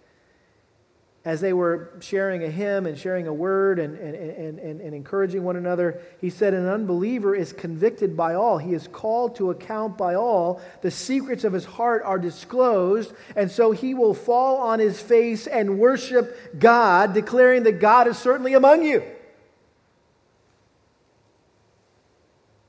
[1.25, 4.93] as they were sharing a hymn and sharing a word and, and, and, and, and
[4.93, 8.57] encouraging one another, he said, An unbeliever is convicted by all.
[8.57, 10.61] He is called to account by all.
[10.81, 15.47] The secrets of his heart are disclosed, and so he will fall on his face
[15.47, 19.01] and worship God, declaring that God is certainly among you.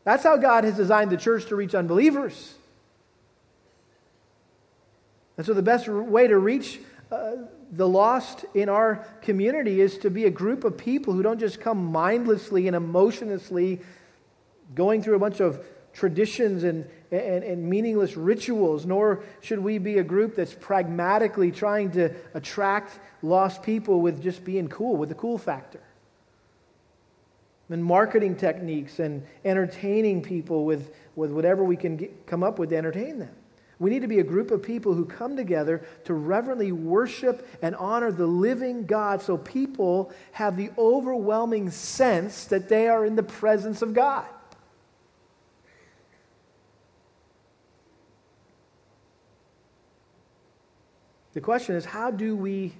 [0.04, 2.54] That's how God has designed the church to reach unbelievers.
[5.36, 6.78] And so, the best way to reach
[7.10, 7.32] uh,
[7.72, 11.60] the lost in our community is to be a group of people who don't just
[11.60, 13.80] come mindlessly and emotionlessly
[14.74, 19.98] going through a bunch of traditions and, and, and, meaningless rituals, nor should we be
[19.98, 25.14] a group that's pragmatically trying to attract lost people with just being cool, with the
[25.14, 25.80] cool factor.
[27.70, 32.70] And marketing techniques and entertaining people with, with whatever we can get, come up with
[32.70, 33.34] to entertain them.
[33.78, 37.74] We need to be a group of people who come together to reverently worship and
[37.76, 43.22] honor the living God so people have the overwhelming sense that they are in the
[43.22, 44.26] presence of God.
[51.32, 52.74] The question is how do we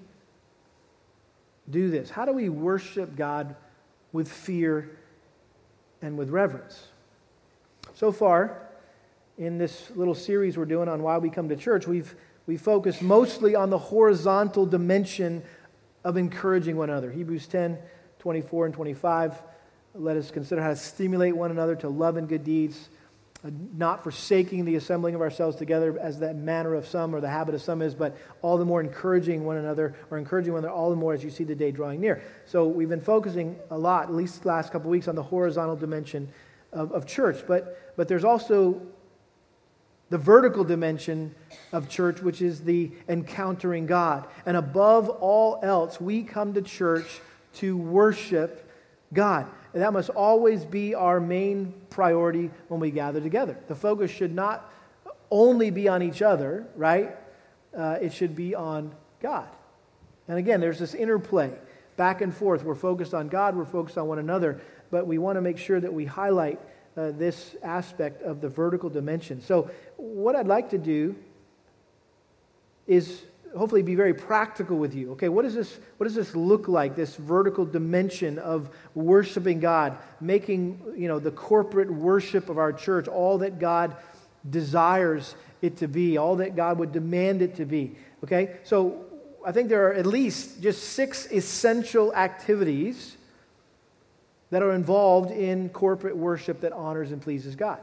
[1.68, 2.08] do this?
[2.08, 3.56] How do we worship God
[4.14, 4.96] with fear
[6.00, 6.88] and with reverence?
[7.92, 8.62] So far,
[9.36, 12.14] in this little series we're doing on why we come to church, we've,
[12.46, 15.42] we focused mostly on the horizontal dimension
[16.04, 17.10] of encouraging one another.
[17.10, 17.76] Hebrews 10
[18.20, 19.42] 24 and 25.
[19.96, 22.88] Let us consider how to stimulate one another to love and good deeds,
[23.44, 27.28] Uh, not forsaking the assembling of ourselves together as that manner of some or the
[27.28, 30.74] habit of some is, but all the more encouraging one another or encouraging one another
[30.74, 32.22] all the more as you see the day drawing near.
[32.46, 36.26] So we've been focusing a lot, at least last couple weeks, on the horizontal dimension
[36.72, 37.44] of, of church.
[37.46, 38.80] But, but there's also
[40.08, 41.34] the vertical dimension
[41.72, 44.26] of church, which is the encountering God.
[44.46, 47.20] And above all else, we come to church
[47.56, 48.70] to worship
[49.12, 49.46] God.
[49.74, 53.58] And that must always be our main priority when we gather together.
[53.66, 54.72] The focus should not
[55.32, 57.16] only be on each other, right?
[57.76, 59.48] Uh, it should be on God.
[60.28, 61.52] And again, there's this interplay
[61.96, 62.62] back and forth.
[62.62, 64.60] We're focused on God, we're focused on one another,
[64.92, 66.60] but we want to make sure that we highlight
[66.96, 69.40] uh, this aspect of the vertical dimension.
[69.40, 71.16] So, what I'd like to do
[72.86, 73.22] is
[73.56, 75.12] hopefully be very practical with you.
[75.12, 76.96] Okay, what does this what does this look like?
[76.96, 83.08] This vertical dimension of worshiping God, making you know the corporate worship of our church
[83.08, 83.96] all that God
[84.48, 87.96] desires it to be, all that God would demand it to be.
[88.22, 89.04] Okay, so
[89.44, 93.16] I think there are at least just six essential activities
[94.50, 97.80] that are involved in corporate worship that honors and pleases God.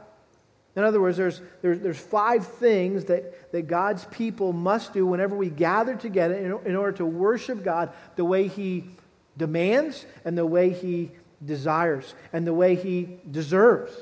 [0.74, 5.36] In other words, there's, there's, there's five things that, that God's people must do whenever
[5.36, 8.84] we gather together in, in order to worship God the way He
[9.36, 11.10] demands and the way He
[11.44, 13.92] desires and the way He deserves.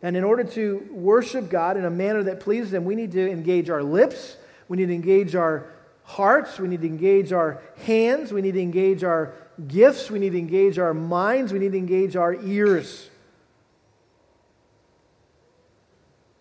[0.00, 3.30] And in order to worship God in a manner that pleases Him, we need to
[3.30, 4.36] engage our lips,
[4.68, 5.66] we need to engage our
[6.04, 9.34] hearts, we need to engage our hands, we need to engage our
[9.66, 13.07] gifts, we need to engage our minds, we need to engage our ears.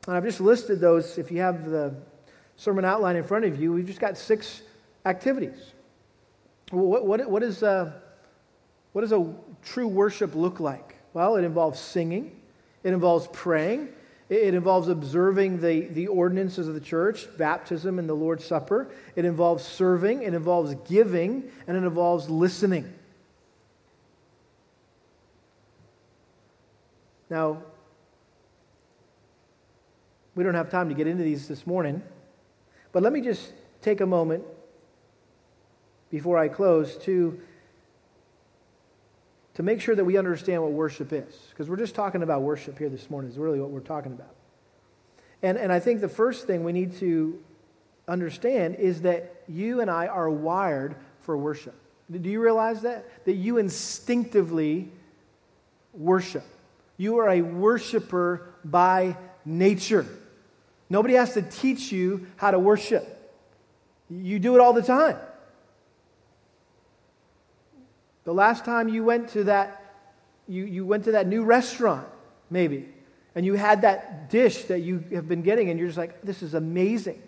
[0.07, 1.17] And I've just listed those.
[1.17, 1.93] If you have the
[2.55, 4.61] sermon outline in front of you, we've just got six
[5.05, 5.73] activities.
[6.71, 7.91] What, what, what, is, uh,
[8.93, 9.33] what does a
[9.63, 10.95] true worship look like?
[11.13, 12.39] Well, it involves singing,
[12.83, 13.89] it involves praying,
[14.29, 18.89] it involves observing the, the ordinances of the church, baptism and the Lord's Supper.
[19.15, 22.93] It involves serving, it involves giving, and it involves listening.
[27.29, 27.63] Now,
[30.37, 32.03] we don't have time to get into these this morning,
[32.91, 34.43] but let me just take a moment
[36.11, 37.41] before I close to,
[39.55, 41.33] to make sure that we understand what worship is.
[41.49, 44.35] Because we're just talking about worship here this morning, is really what we're talking about.
[45.41, 47.43] And, and I think the first thing we need to
[48.07, 51.73] understand is that you and I are wired for worship.
[52.11, 53.25] Do you realize that?
[53.25, 54.91] That you instinctively
[55.93, 56.45] worship.
[56.95, 60.05] You are a worshiper by nature.
[60.89, 63.13] Nobody has to teach you how to worship.
[64.09, 65.17] You do it all the time.
[68.23, 69.83] The last time you went to that
[70.47, 72.07] you, you went to that new restaurant,
[72.49, 72.87] maybe,
[73.35, 76.41] and you had that dish that you have been getting, and you're just like, this
[76.41, 77.21] is amazing.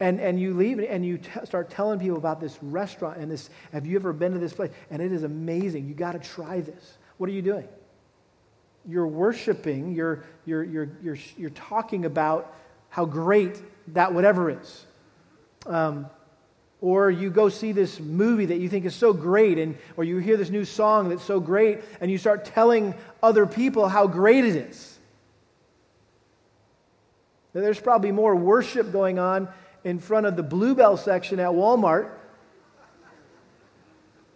[0.00, 3.50] And, and you leave and you t- start telling people about this restaurant and this,
[3.72, 4.70] have you ever been to this place?
[4.90, 5.86] And it is amazing.
[5.86, 6.96] You got to try this.
[7.18, 7.68] What are you doing?
[8.88, 12.56] you're worshiping, you're, you're, you're, you're, you're talking about
[12.90, 13.62] how great
[13.94, 14.86] that whatever is.
[15.66, 16.06] Um,
[16.80, 20.18] or you go see this movie that you think is so great, and, or you
[20.18, 24.44] hear this new song that's so great, and you start telling other people how great
[24.44, 24.98] it is.
[27.52, 29.48] Now, there's probably more worship going on
[29.84, 32.10] in front of the Blue Bell section at Walmart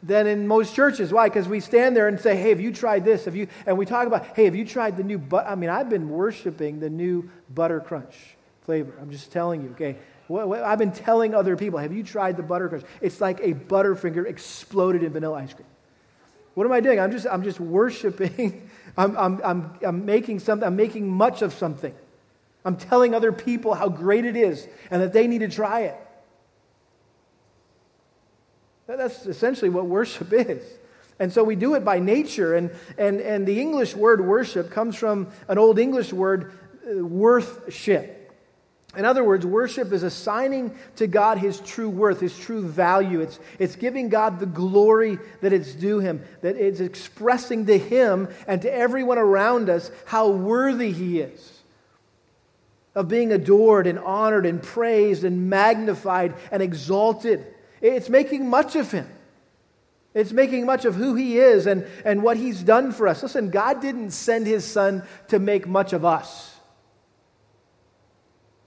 [0.02, 1.12] than in most churches.
[1.12, 1.28] Why?
[1.28, 3.24] Because we stand there and say, "Hey, have you tried this?
[3.24, 5.70] Have you?" And we talk about, "Hey, have you tried the new?" But I mean,
[5.70, 8.33] I've been worshiping the new butter crunch
[8.64, 8.92] flavor.
[9.00, 9.96] I'm just telling you, okay.
[10.30, 14.26] I've been telling other people, "Have you tried the butter crunch?" It's like a Butterfinger
[14.26, 15.66] exploded in vanilla ice cream.
[16.54, 17.00] What am I doing?
[17.00, 18.70] I'm just, I'm just worshiping.
[18.96, 20.66] I'm, I'm, I'm, I'm making something.
[20.66, 21.94] I'm making much of something.
[22.64, 25.96] I'm telling other people how great it is and that they need to try it.
[28.86, 30.62] That's essentially what worship is.
[31.18, 32.54] And so we do it by nature.
[32.54, 36.52] And, and, and the English word worship comes from an Old English word,
[36.88, 38.23] uh, worthship.
[38.96, 43.20] In other words, worship is assigning to God his true worth, his true value.
[43.20, 48.28] It's, it's giving God the glory that it's due him, that it's expressing to him
[48.46, 51.54] and to everyone around us how worthy he is
[52.94, 57.44] of being adored and honored and praised and magnified and exalted.
[57.80, 59.08] It's making much of him.
[60.14, 63.22] It's making much of who he is and, and what he's done for us.
[63.22, 66.53] Listen, God didn't send his son to make much of us,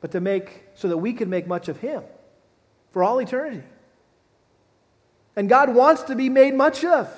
[0.01, 2.03] but to make so that we could make much of him
[2.91, 3.63] for all eternity.
[5.35, 7.09] And God wants to be made much of.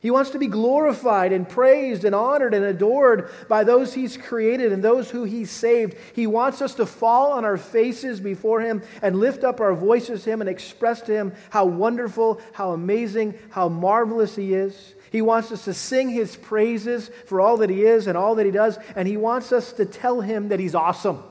[0.00, 4.70] He wants to be glorified and praised and honored and adored by those He's created
[4.70, 5.96] and those who He's saved.
[6.14, 10.24] He wants us to fall on our faces before Him and lift up our voices
[10.24, 14.94] to Him and express to Him how wonderful, how amazing, how marvelous He is.
[15.10, 18.46] He wants us to sing His praises for all that He is and all that
[18.46, 21.22] He does, and He wants us to tell Him that He's awesome.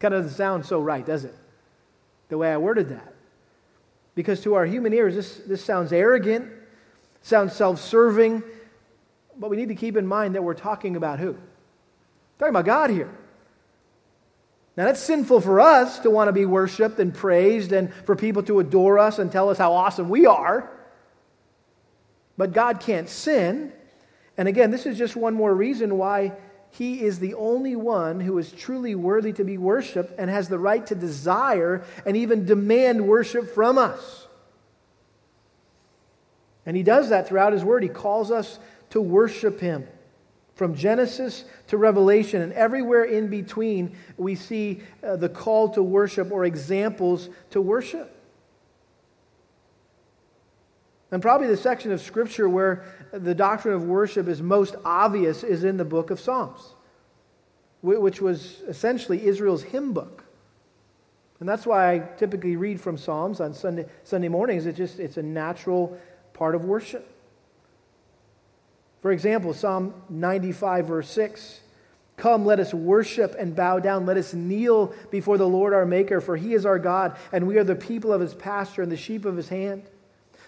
[0.00, 1.34] Kind of doesn't sound so right, does it?
[2.28, 3.14] The way I worded that.
[4.14, 6.50] Because to our human ears, this, this sounds arrogant,
[7.22, 8.42] sounds self serving,
[9.38, 11.32] but we need to keep in mind that we're talking about who?
[11.32, 11.38] We're
[12.38, 13.10] talking about God here.
[14.76, 18.42] Now, that's sinful for us to want to be worshiped and praised and for people
[18.44, 20.70] to adore us and tell us how awesome we are.
[22.38, 23.72] But God can't sin.
[24.38, 26.32] And again, this is just one more reason why
[26.72, 30.58] he is the only one who is truly worthy to be worshiped and has the
[30.58, 34.26] right to desire and even demand worship from us.
[36.64, 37.82] And he does that throughout his word.
[37.82, 38.58] He calls us
[38.90, 39.86] to worship him.
[40.54, 46.30] From Genesis to Revelation and everywhere in between, we see uh, the call to worship
[46.30, 48.14] or examples to worship.
[51.12, 55.64] And probably the section of Scripture where the doctrine of worship is most obvious is
[55.64, 56.74] in the book of Psalms,
[57.82, 60.24] which was essentially Israel's hymn book.
[61.40, 64.66] And that's why I typically read from Psalms on Sunday, Sunday mornings.
[64.66, 65.98] It's just it's a natural
[66.34, 67.10] part of worship.
[69.00, 71.60] For example, Psalm 95, verse 6.
[72.18, 74.04] Come, let us worship and bow down.
[74.04, 77.56] Let us kneel before the Lord our Maker, for he is our God, and we
[77.56, 79.84] are the people of his pasture and the sheep of his hand.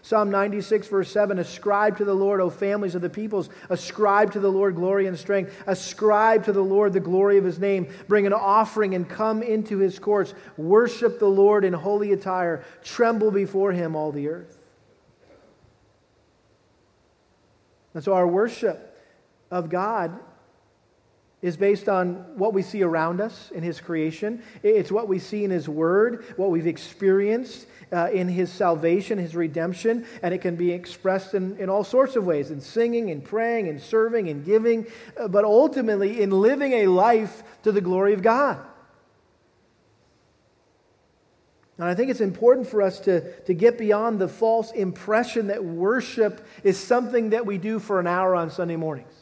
[0.04, 3.48] Psalm 96, verse 7 Ascribe to the Lord, O families of the peoples.
[3.70, 5.54] Ascribe to the Lord glory and strength.
[5.66, 7.88] Ascribe to the Lord the glory of his name.
[8.08, 10.34] Bring an offering and come into his courts.
[10.56, 12.64] Worship the Lord in holy attire.
[12.82, 14.58] Tremble before him, all the earth.
[17.94, 18.98] And so our worship
[19.50, 20.18] of God
[21.42, 24.42] is based on what we see around us in His creation.
[24.62, 29.36] It's what we see in His Word, what we've experienced uh, in His salvation, His
[29.36, 33.20] redemption, and it can be expressed in, in all sorts of ways in singing, in
[33.20, 34.86] praying, in serving, in giving,
[35.18, 38.58] uh, but ultimately in living a life to the glory of God.
[41.78, 45.64] And I think it's important for us to, to get beyond the false impression that
[45.64, 49.12] worship is something that we do for an hour on Sunday mornings.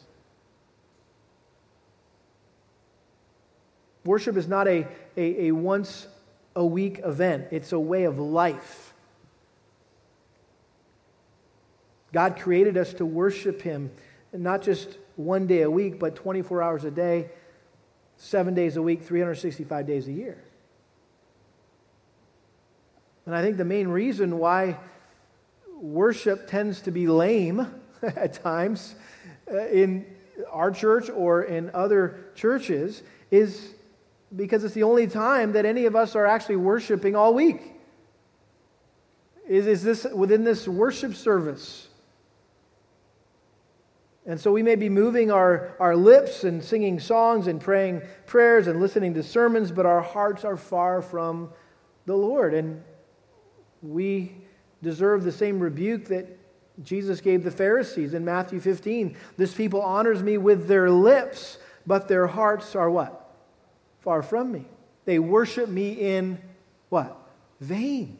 [4.03, 6.07] Worship is not a, a, a once
[6.55, 8.93] a week event, it's a way of life.
[12.13, 13.91] God created us to worship Him,
[14.33, 17.29] not just one day a week, but 24 hours a day,
[18.17, 20.43] seven days a week, 365 days a year.
[23.25, 24.77] And I think the main reason why
[25.79, 27.67] worship tends to be lame
[28.01, 28.95] at times
[29.51, 30.05] uh, in
[30.49, 33.73] our church or in other churches is
[34.35, 37.61] because it's the only time that any of us are actually worshiping all week.
[39.47, 41.87] Is, is this within this worship service?
[44.25, 48.67] And so we may be moving our, our lips and singing songs and praying prayers
[48.67, 51.49] and listening to sermons, but our hearts are far from
[52.05, 52.53] the Lord.
[52.53, 52.83] And
[53.81, 54.35] we
[54.83, 56.27] deserve the same rebuke that
[56.83, 59.17] Jesus gave the Pharisees in Matthew 15.
[59.37, 63.20] This people honors me with their lips, but their hearts are what?
[64.01, 64.65] Far from me.
[65.05, 66.39] They worship me in
[66.89, 67.17] what?
[67.59, 68.17] Vain.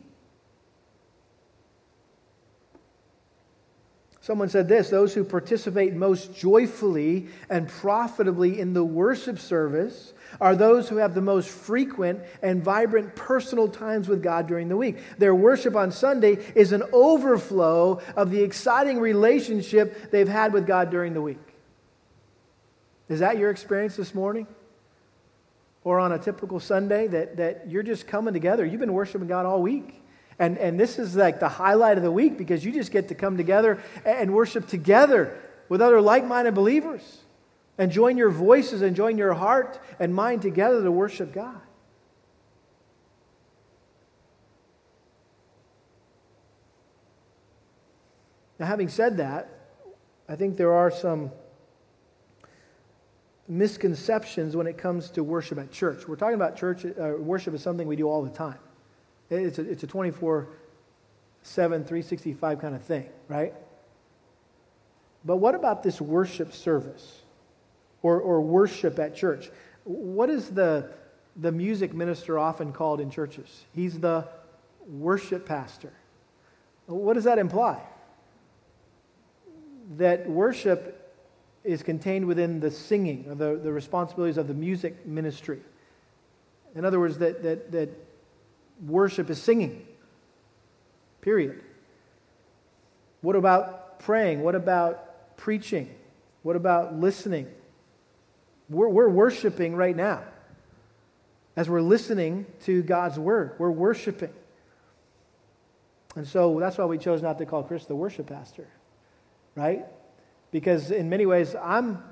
[4.23, 10.55] Someone said this those who participate most joyfully and profitably in the worship service are
[10.55, 14.99] those who have the most frequent and vibrant personal times with God during the week.
[15.17, 20.91] Their worship on Sunday is an overflow of the exciting relationship they've had with God
[20.91, 21.39] during the week.
[23.09, 24.47] Is that your experience this morning?
[25.83, 28.65] Or on a typical Sunday that, that you're just coming together.
[28.65, 30.01] You've been worshiping God all week.
[30.37, 33.15] And, and this is like the highlight of the week because you just get to
[33.15, 35.37] come together and worship together
[35.69, 37.19] with other like minded believers
[37.77, 41.61] and join your voices and join your heart and mind together to worship God.
[48.59, 49.49] Now, having said that,
[50.29, 51.31] I think there are some
[53.51, 56.07] misconceptions when it comes to worship at church.
[56.07, 58.59] We're talking about church, uh, worship is something we do all the time.
[59.29, 60.47] It's a, it's a 24
[61.43, 63.53] 7, 365 kind of thing, right?
[65.25, 67.21] But what about this worship service
[68.03, 69.49] or, or worship at church?
[69.83, 70.91] What is the,
[71.35, 73.65] the music minister often called in churches.
[73.73, 74.27] He's the
[74.87, 75.93] worship pastor.
[76.87, 77.81] What does that imply?
[79.97, 81.00] That worship
[81.63, 85.59] is contained within the singing, or the, the responsibilities of the music ministry.
[86.75, 87.89] In other words, that, that, that
[88.87, 89.85] worship is singing,
[91.21, 91.61] period.
[93.21, 94.41] What about praying?
[94.41, 95.93] What about preaching?
[96.43, 97.47] What about listening?
[98.69, 100.23] We're, we're worshiping right now.
[101.55, 104.33] As we're listening to God's word, we're worshiping.
[106.15, 108.67] And so that's why we chose not to call Chris the worship pastor,
[109.55, 109.85] right?
[110.51, 112.03] Because in many ways, I'm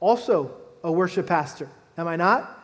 [0.00, 2.56] also a worship pastor, am I not?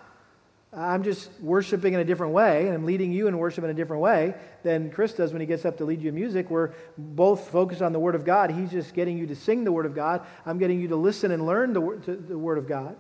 [0.72, 3.74] I'm just worshiping in a different way, and I'm leading you in worship in a
[3.74, 6.50] different way than Chris does when he gets up to lead you in music.
[6.50, 8.50] We're both focused on the Word of God.
[8.50, 10.26] He's just getting you to sing the Word of God.
[10.44, 12.96] I'm getting you to listen and learn the, the Word of God.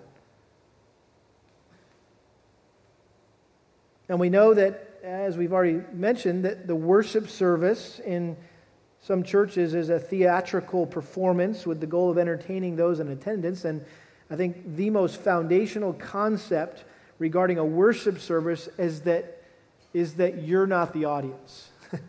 [4.08, 8.36] And we know that, as we've already mentioned, that the worship service in
[9.06, 13.64] some churches is a theatrical performance with the goal of entertaining those in attendance.
[13.64, 13.84] And
[14.28, 16.82] I think the most foundational concept
[17.20, 19.44] regarding a worship service is that,
[19.94, 21.68] is that you're not the audience.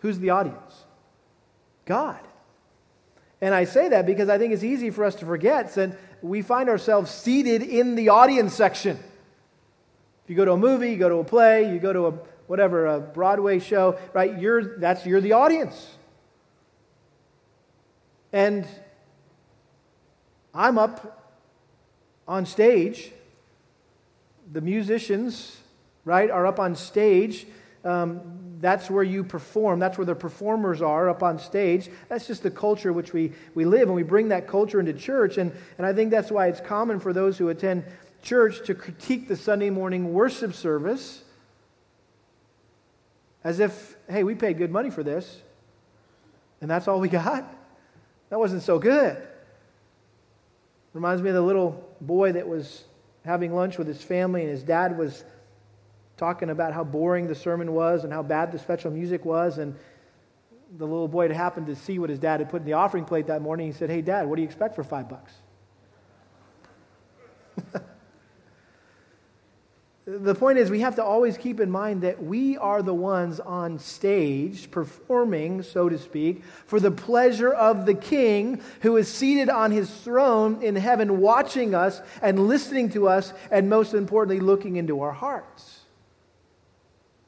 [0.00, 0.84] Who's the audience?
[1.84, 2.18] God.
[3.40, 6.42] And I say that because I think it's easy for us to forget that we
[6.42, 8.98] find ourselves seated in the audience section.
[10.24, 12.12] If you go to a movie, you go to a play, you go to a
[12.46, 14.38] whatever, a Broadway show, right?
[14.38, 15.94] You're that's you're the audience.
[18.32, 18.66] And
[20.54, 21.34] I'm up
[22.26, 23.12] on stage.
[24.52, 25.56] The musicians,
[26.04, 27.46] right, are up on stage.
[27.84, 29.78] Um, that's where you perform.
[29.78, 31.90] That's where the performers are up on stage.
[32.08, 35.38] That's just the culture which we, we live, and we bring that culture into church.
[35.38, 37.84] And, and I think that's why it's common for those who attend
[38.22, 41.22] church to critique the Sunday morning worship service
[43.46, 45.40] as if, hey, we paid good money for this,
[46.60, 47.48] and that's all we got?
[48.28, 49.24] That wasn't so good.
[50.92, 52.82] Reminds me of the little boy that was
[53.24, 55.22] having lunch with his family, and his dad was
[56.16, 59.58] talking about how boring the sermon was and how bad the special music was.
[59.58, 59.76] And
[60.76, 63.04] the little boy had happened to see what his dad had put in the offering
[63.04, 63.68] plate that morning.
[63.68, 65.34] He said, Hey, dad, what do you expect for five bucks?
[70.08, 73.40] The point is, we have to always keep in mind that we are the ones
[73.40, 79.50] on stage performing, so to speak, for the pleasure of the King who is seated
[79.50, 84.76] on his throne in heaven, watching us and listening to us, and most importantly, looking
[84.76, 85.80] into our hearts.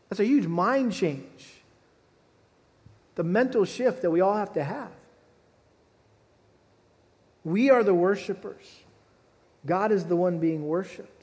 [0.08, 1.54] That's a huge mind change.
[3.16, 4.92] The mental shift that we all have to have.
[7.42, 8.64] We are the worshipers,
[9.66, 11.17] God is the one being worshiped.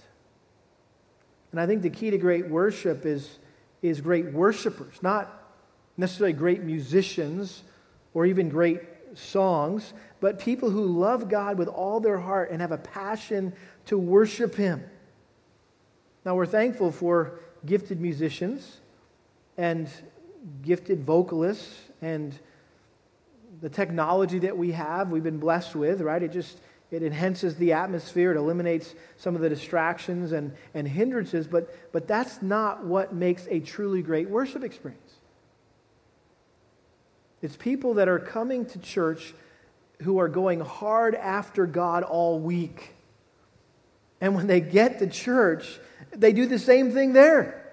[1.55, 3.39] And I think the key to great worship is,
[3.81, 5.53] is great worshipers, not
[5.95, 7.63] necessarily great musicians
[8.13, 8.81] or even great
[9.13, 13.53] songs, but people who love God with all their heart and have a passion
[13.85, 14.83] to worship Him.
[16.25, 18.81] Now, we're thankful for gifted musicians
[19.57, 19.87] and
[20.61, 22.37] gifted vocalists and
[23.61, 26.21] the technology that we have, we've been blessed with, right?
[26.21, 26.57] It just
[26.91, 32.07] it enhances the atmosphere, it eliminates some of the distractions and, and hindrances, but, but
[32.07, 35.01] that's not what makes a truly great worship experience.
[37.41, 39.33] It's people that are coming to church
[40.01, 42.93] who are going hard after God all week.
[44.21, 45.79] And when they get to church,
[46.11, 47.64] they do the same thing there.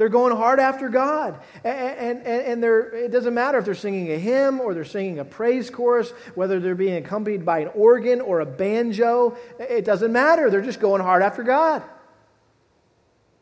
[0.00, 1.38] They're going hard after God.
[1.62, 5.18] And, and, and they're, it doesn't matter if they're singing a hymn or they're singing
[5.18, 9.36] a praise chorus, whether they're being accompanied by an organ or a banjo.
[9.58, 10.48] It doesn't matter.
[10.48, 11.82] They're just going hard after God.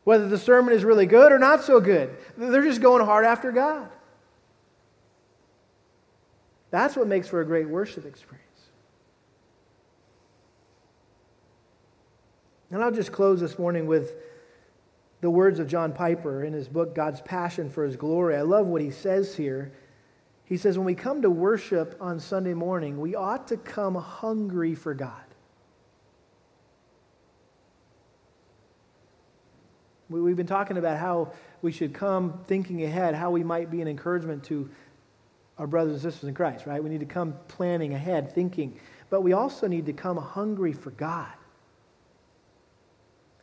[0.03, 3.53] Whether the sermon is really good or not so good, they're just going hard after
[3.53, 3.87] God.
[6.71, 8.45] That's what makes for a great worship experience.
[12.69, 14.11] And I'll just close this morning with
[15.21, 18.35] the words of John Piper in his book, God's Passion for His Glory.
[18.35, 19.71] I love what he says here.
[20.45, 24.75] He says, When we come to worship on Sunday morning, we ought to come hungry
[24.75, 25.13] for God.
[30.09, 33.87] We've been talking about how we should come thinking ahead, how we might be an
[33.87, 34.69] encouragement to
[35.59, 36.83] our brothers and sisters in Christ, right?
[36.83, 38.79] We need to come planning ahead, thinking.
[39.11, 41.27] But we also need to come hungry for God.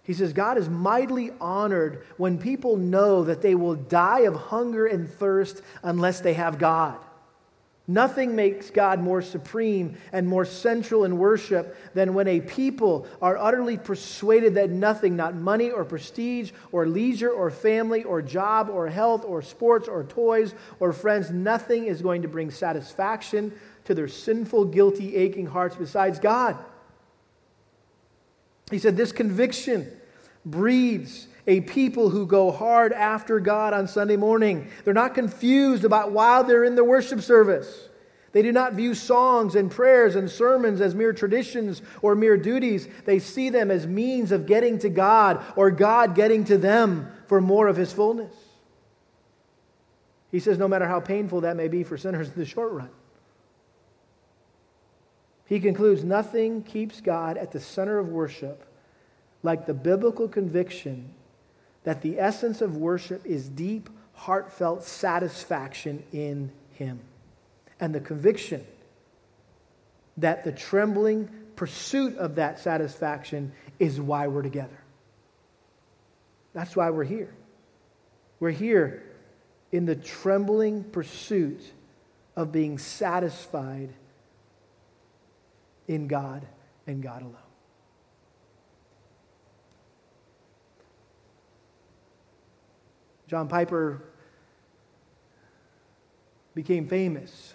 [0.07, 4.87] He says, God is mightily honored when people know that they will die of hunger
[4.87, 6.97] and thirst unless they have God.
[7.89, 13.37] Nothing makes God more supreme and more central in worship than when a people are
[13.37, 18.89] utterly persuaded that nothing, not money or prestige or leisure or family or job or
[18.89, 23.53] health or sports or toys or friends, nothing is going to bring satisfaction
[23.85, 26.57] to their sinful, guilty, aching hearts besides God.
[28.71, 29.91] He said, This conviction
[30.45, 34.69] breeds a people who go hard after God on Sunday morning.
[34.85, 37.89] They're not confused about why they're in the worship service.
[38.33, 42.87] They do not view songs and prayers and sermons as mere traditions or mere duties.
[43.07, 47.41] They see them as means of getting to God or God getting to them for
[47.41, 48.35] more of His fullness.
[50.31, 52.91] He says, no matter how painful that may be for sinners in the short run.
[55.47, 58.67] He concludes, nothing keeps God at the center of worship
[59.43, 61.15] like the biblical conviction
[61.85, 66.99] that the essence of worship is deep, heartfelt satisfaction in Him.
[67.79, 68.67] And the conviction
[70.17, 74.79] that the trembling pursuit of that satisfaction is why we're together.
[76.55, 77.33] That's why we're here.
[78.41, 79.05] We're here
[79.71, 81.61] in the trembling pursuit
[82.35, 83.91] of being satisfied
[85.89, 86.47] in God
[86.87, 87.37] and God alone.
[93.29, 94.03] John Piper
[96.55, 97.55] became famous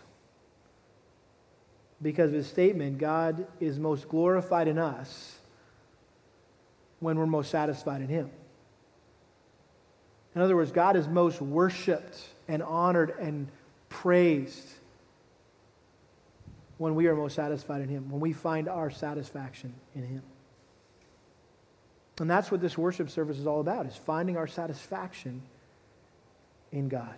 [2.01, 5.37] because of his statement God is most glorified in us
[7.01, 8.29] when we're most satisfied in Him.
[10.35, 12.17] In other words, God is most worshiped
[12.47, 13.47] and honored and
[13.89, 14.67] praised
[16.81, 20.23] when we are most satisfied in Him, when we find our satisfaction in Him.
[22.19, 25.43] And that's what this worship service is all about, is finding our satisfaction
[26.71, 27.13] in God.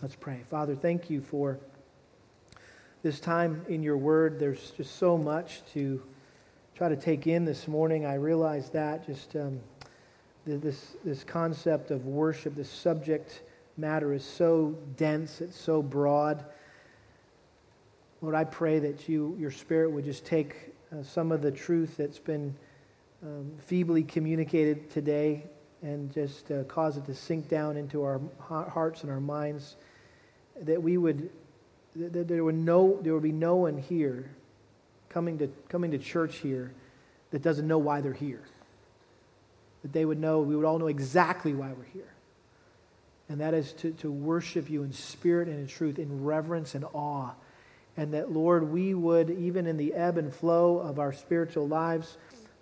[0.00, 0.40] Let's pray.
[0.48, 1.58] Father, thank you for
[3.02, 4.40] this time in your word.
[4.40, 6.02] There's just so much to
[6.74, 8.06] try to take in this morning.
[8.06, 9.60] I realize that just um,
[10.46, 13.42] this, this concept of worship, this subject
[13.76, 16.42] matter is so dense, it's so broad.
[18.20, 21.96] Lord, I pray that you, your Spirit would just take uh, some of the truth
[21.96, 22.54] that's been
[23.22, 25.44] um, feebly communicated today
[25.82, 29.76] and just uh, cause it to sink down into our hearts and our minds,
[30.62, 31.30] that we would,
[31.96, 34.30] that there would, no, there would be no one here
[35.10, 36.72] coming to, coming to church here
[37.30, 38.42] that doesn't know why they're here.
[39.82, 42.12] That they would know, we would all know exactly why we're here.
[43.28, 46.84] And that is to, to worship you in spirit and in truth, in reverence and
[46.94, 47.32] awe.
[47.96, 52.16] And that, Lord, we would, even in the ebb and flow of our spiritual lives,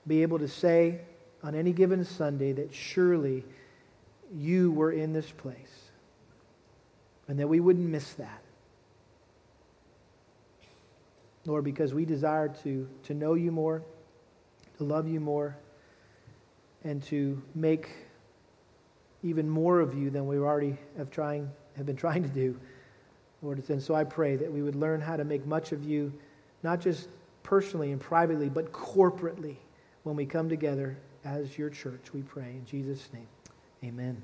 [0.06, 1.00] be able to say,
[1.42, 3.44] on any given Sunday that surely
[4.34, 5.90] you were in this place
[7.28, 8.42] and that we wouldn't miss that.
[11.44, 13.82] Lord, because we desire to, to know you more,
[14.78, 15.56] to love you more,
[16.84, 17.90] and to make
[19.22, 22.58] even more of you than we already have, trying, have been trying to do.
[23.42, 26.12] Lord, and so I pray that we would learn how to make much of you,
[26.62, 27.08] not just
[27.42, 29.56] personally and privately, but corporately
[30.04, 32.50] when we come together as your church, we pray.
[32.50, 33.26] In Jesus' name,
[33.84, 34.20] amen.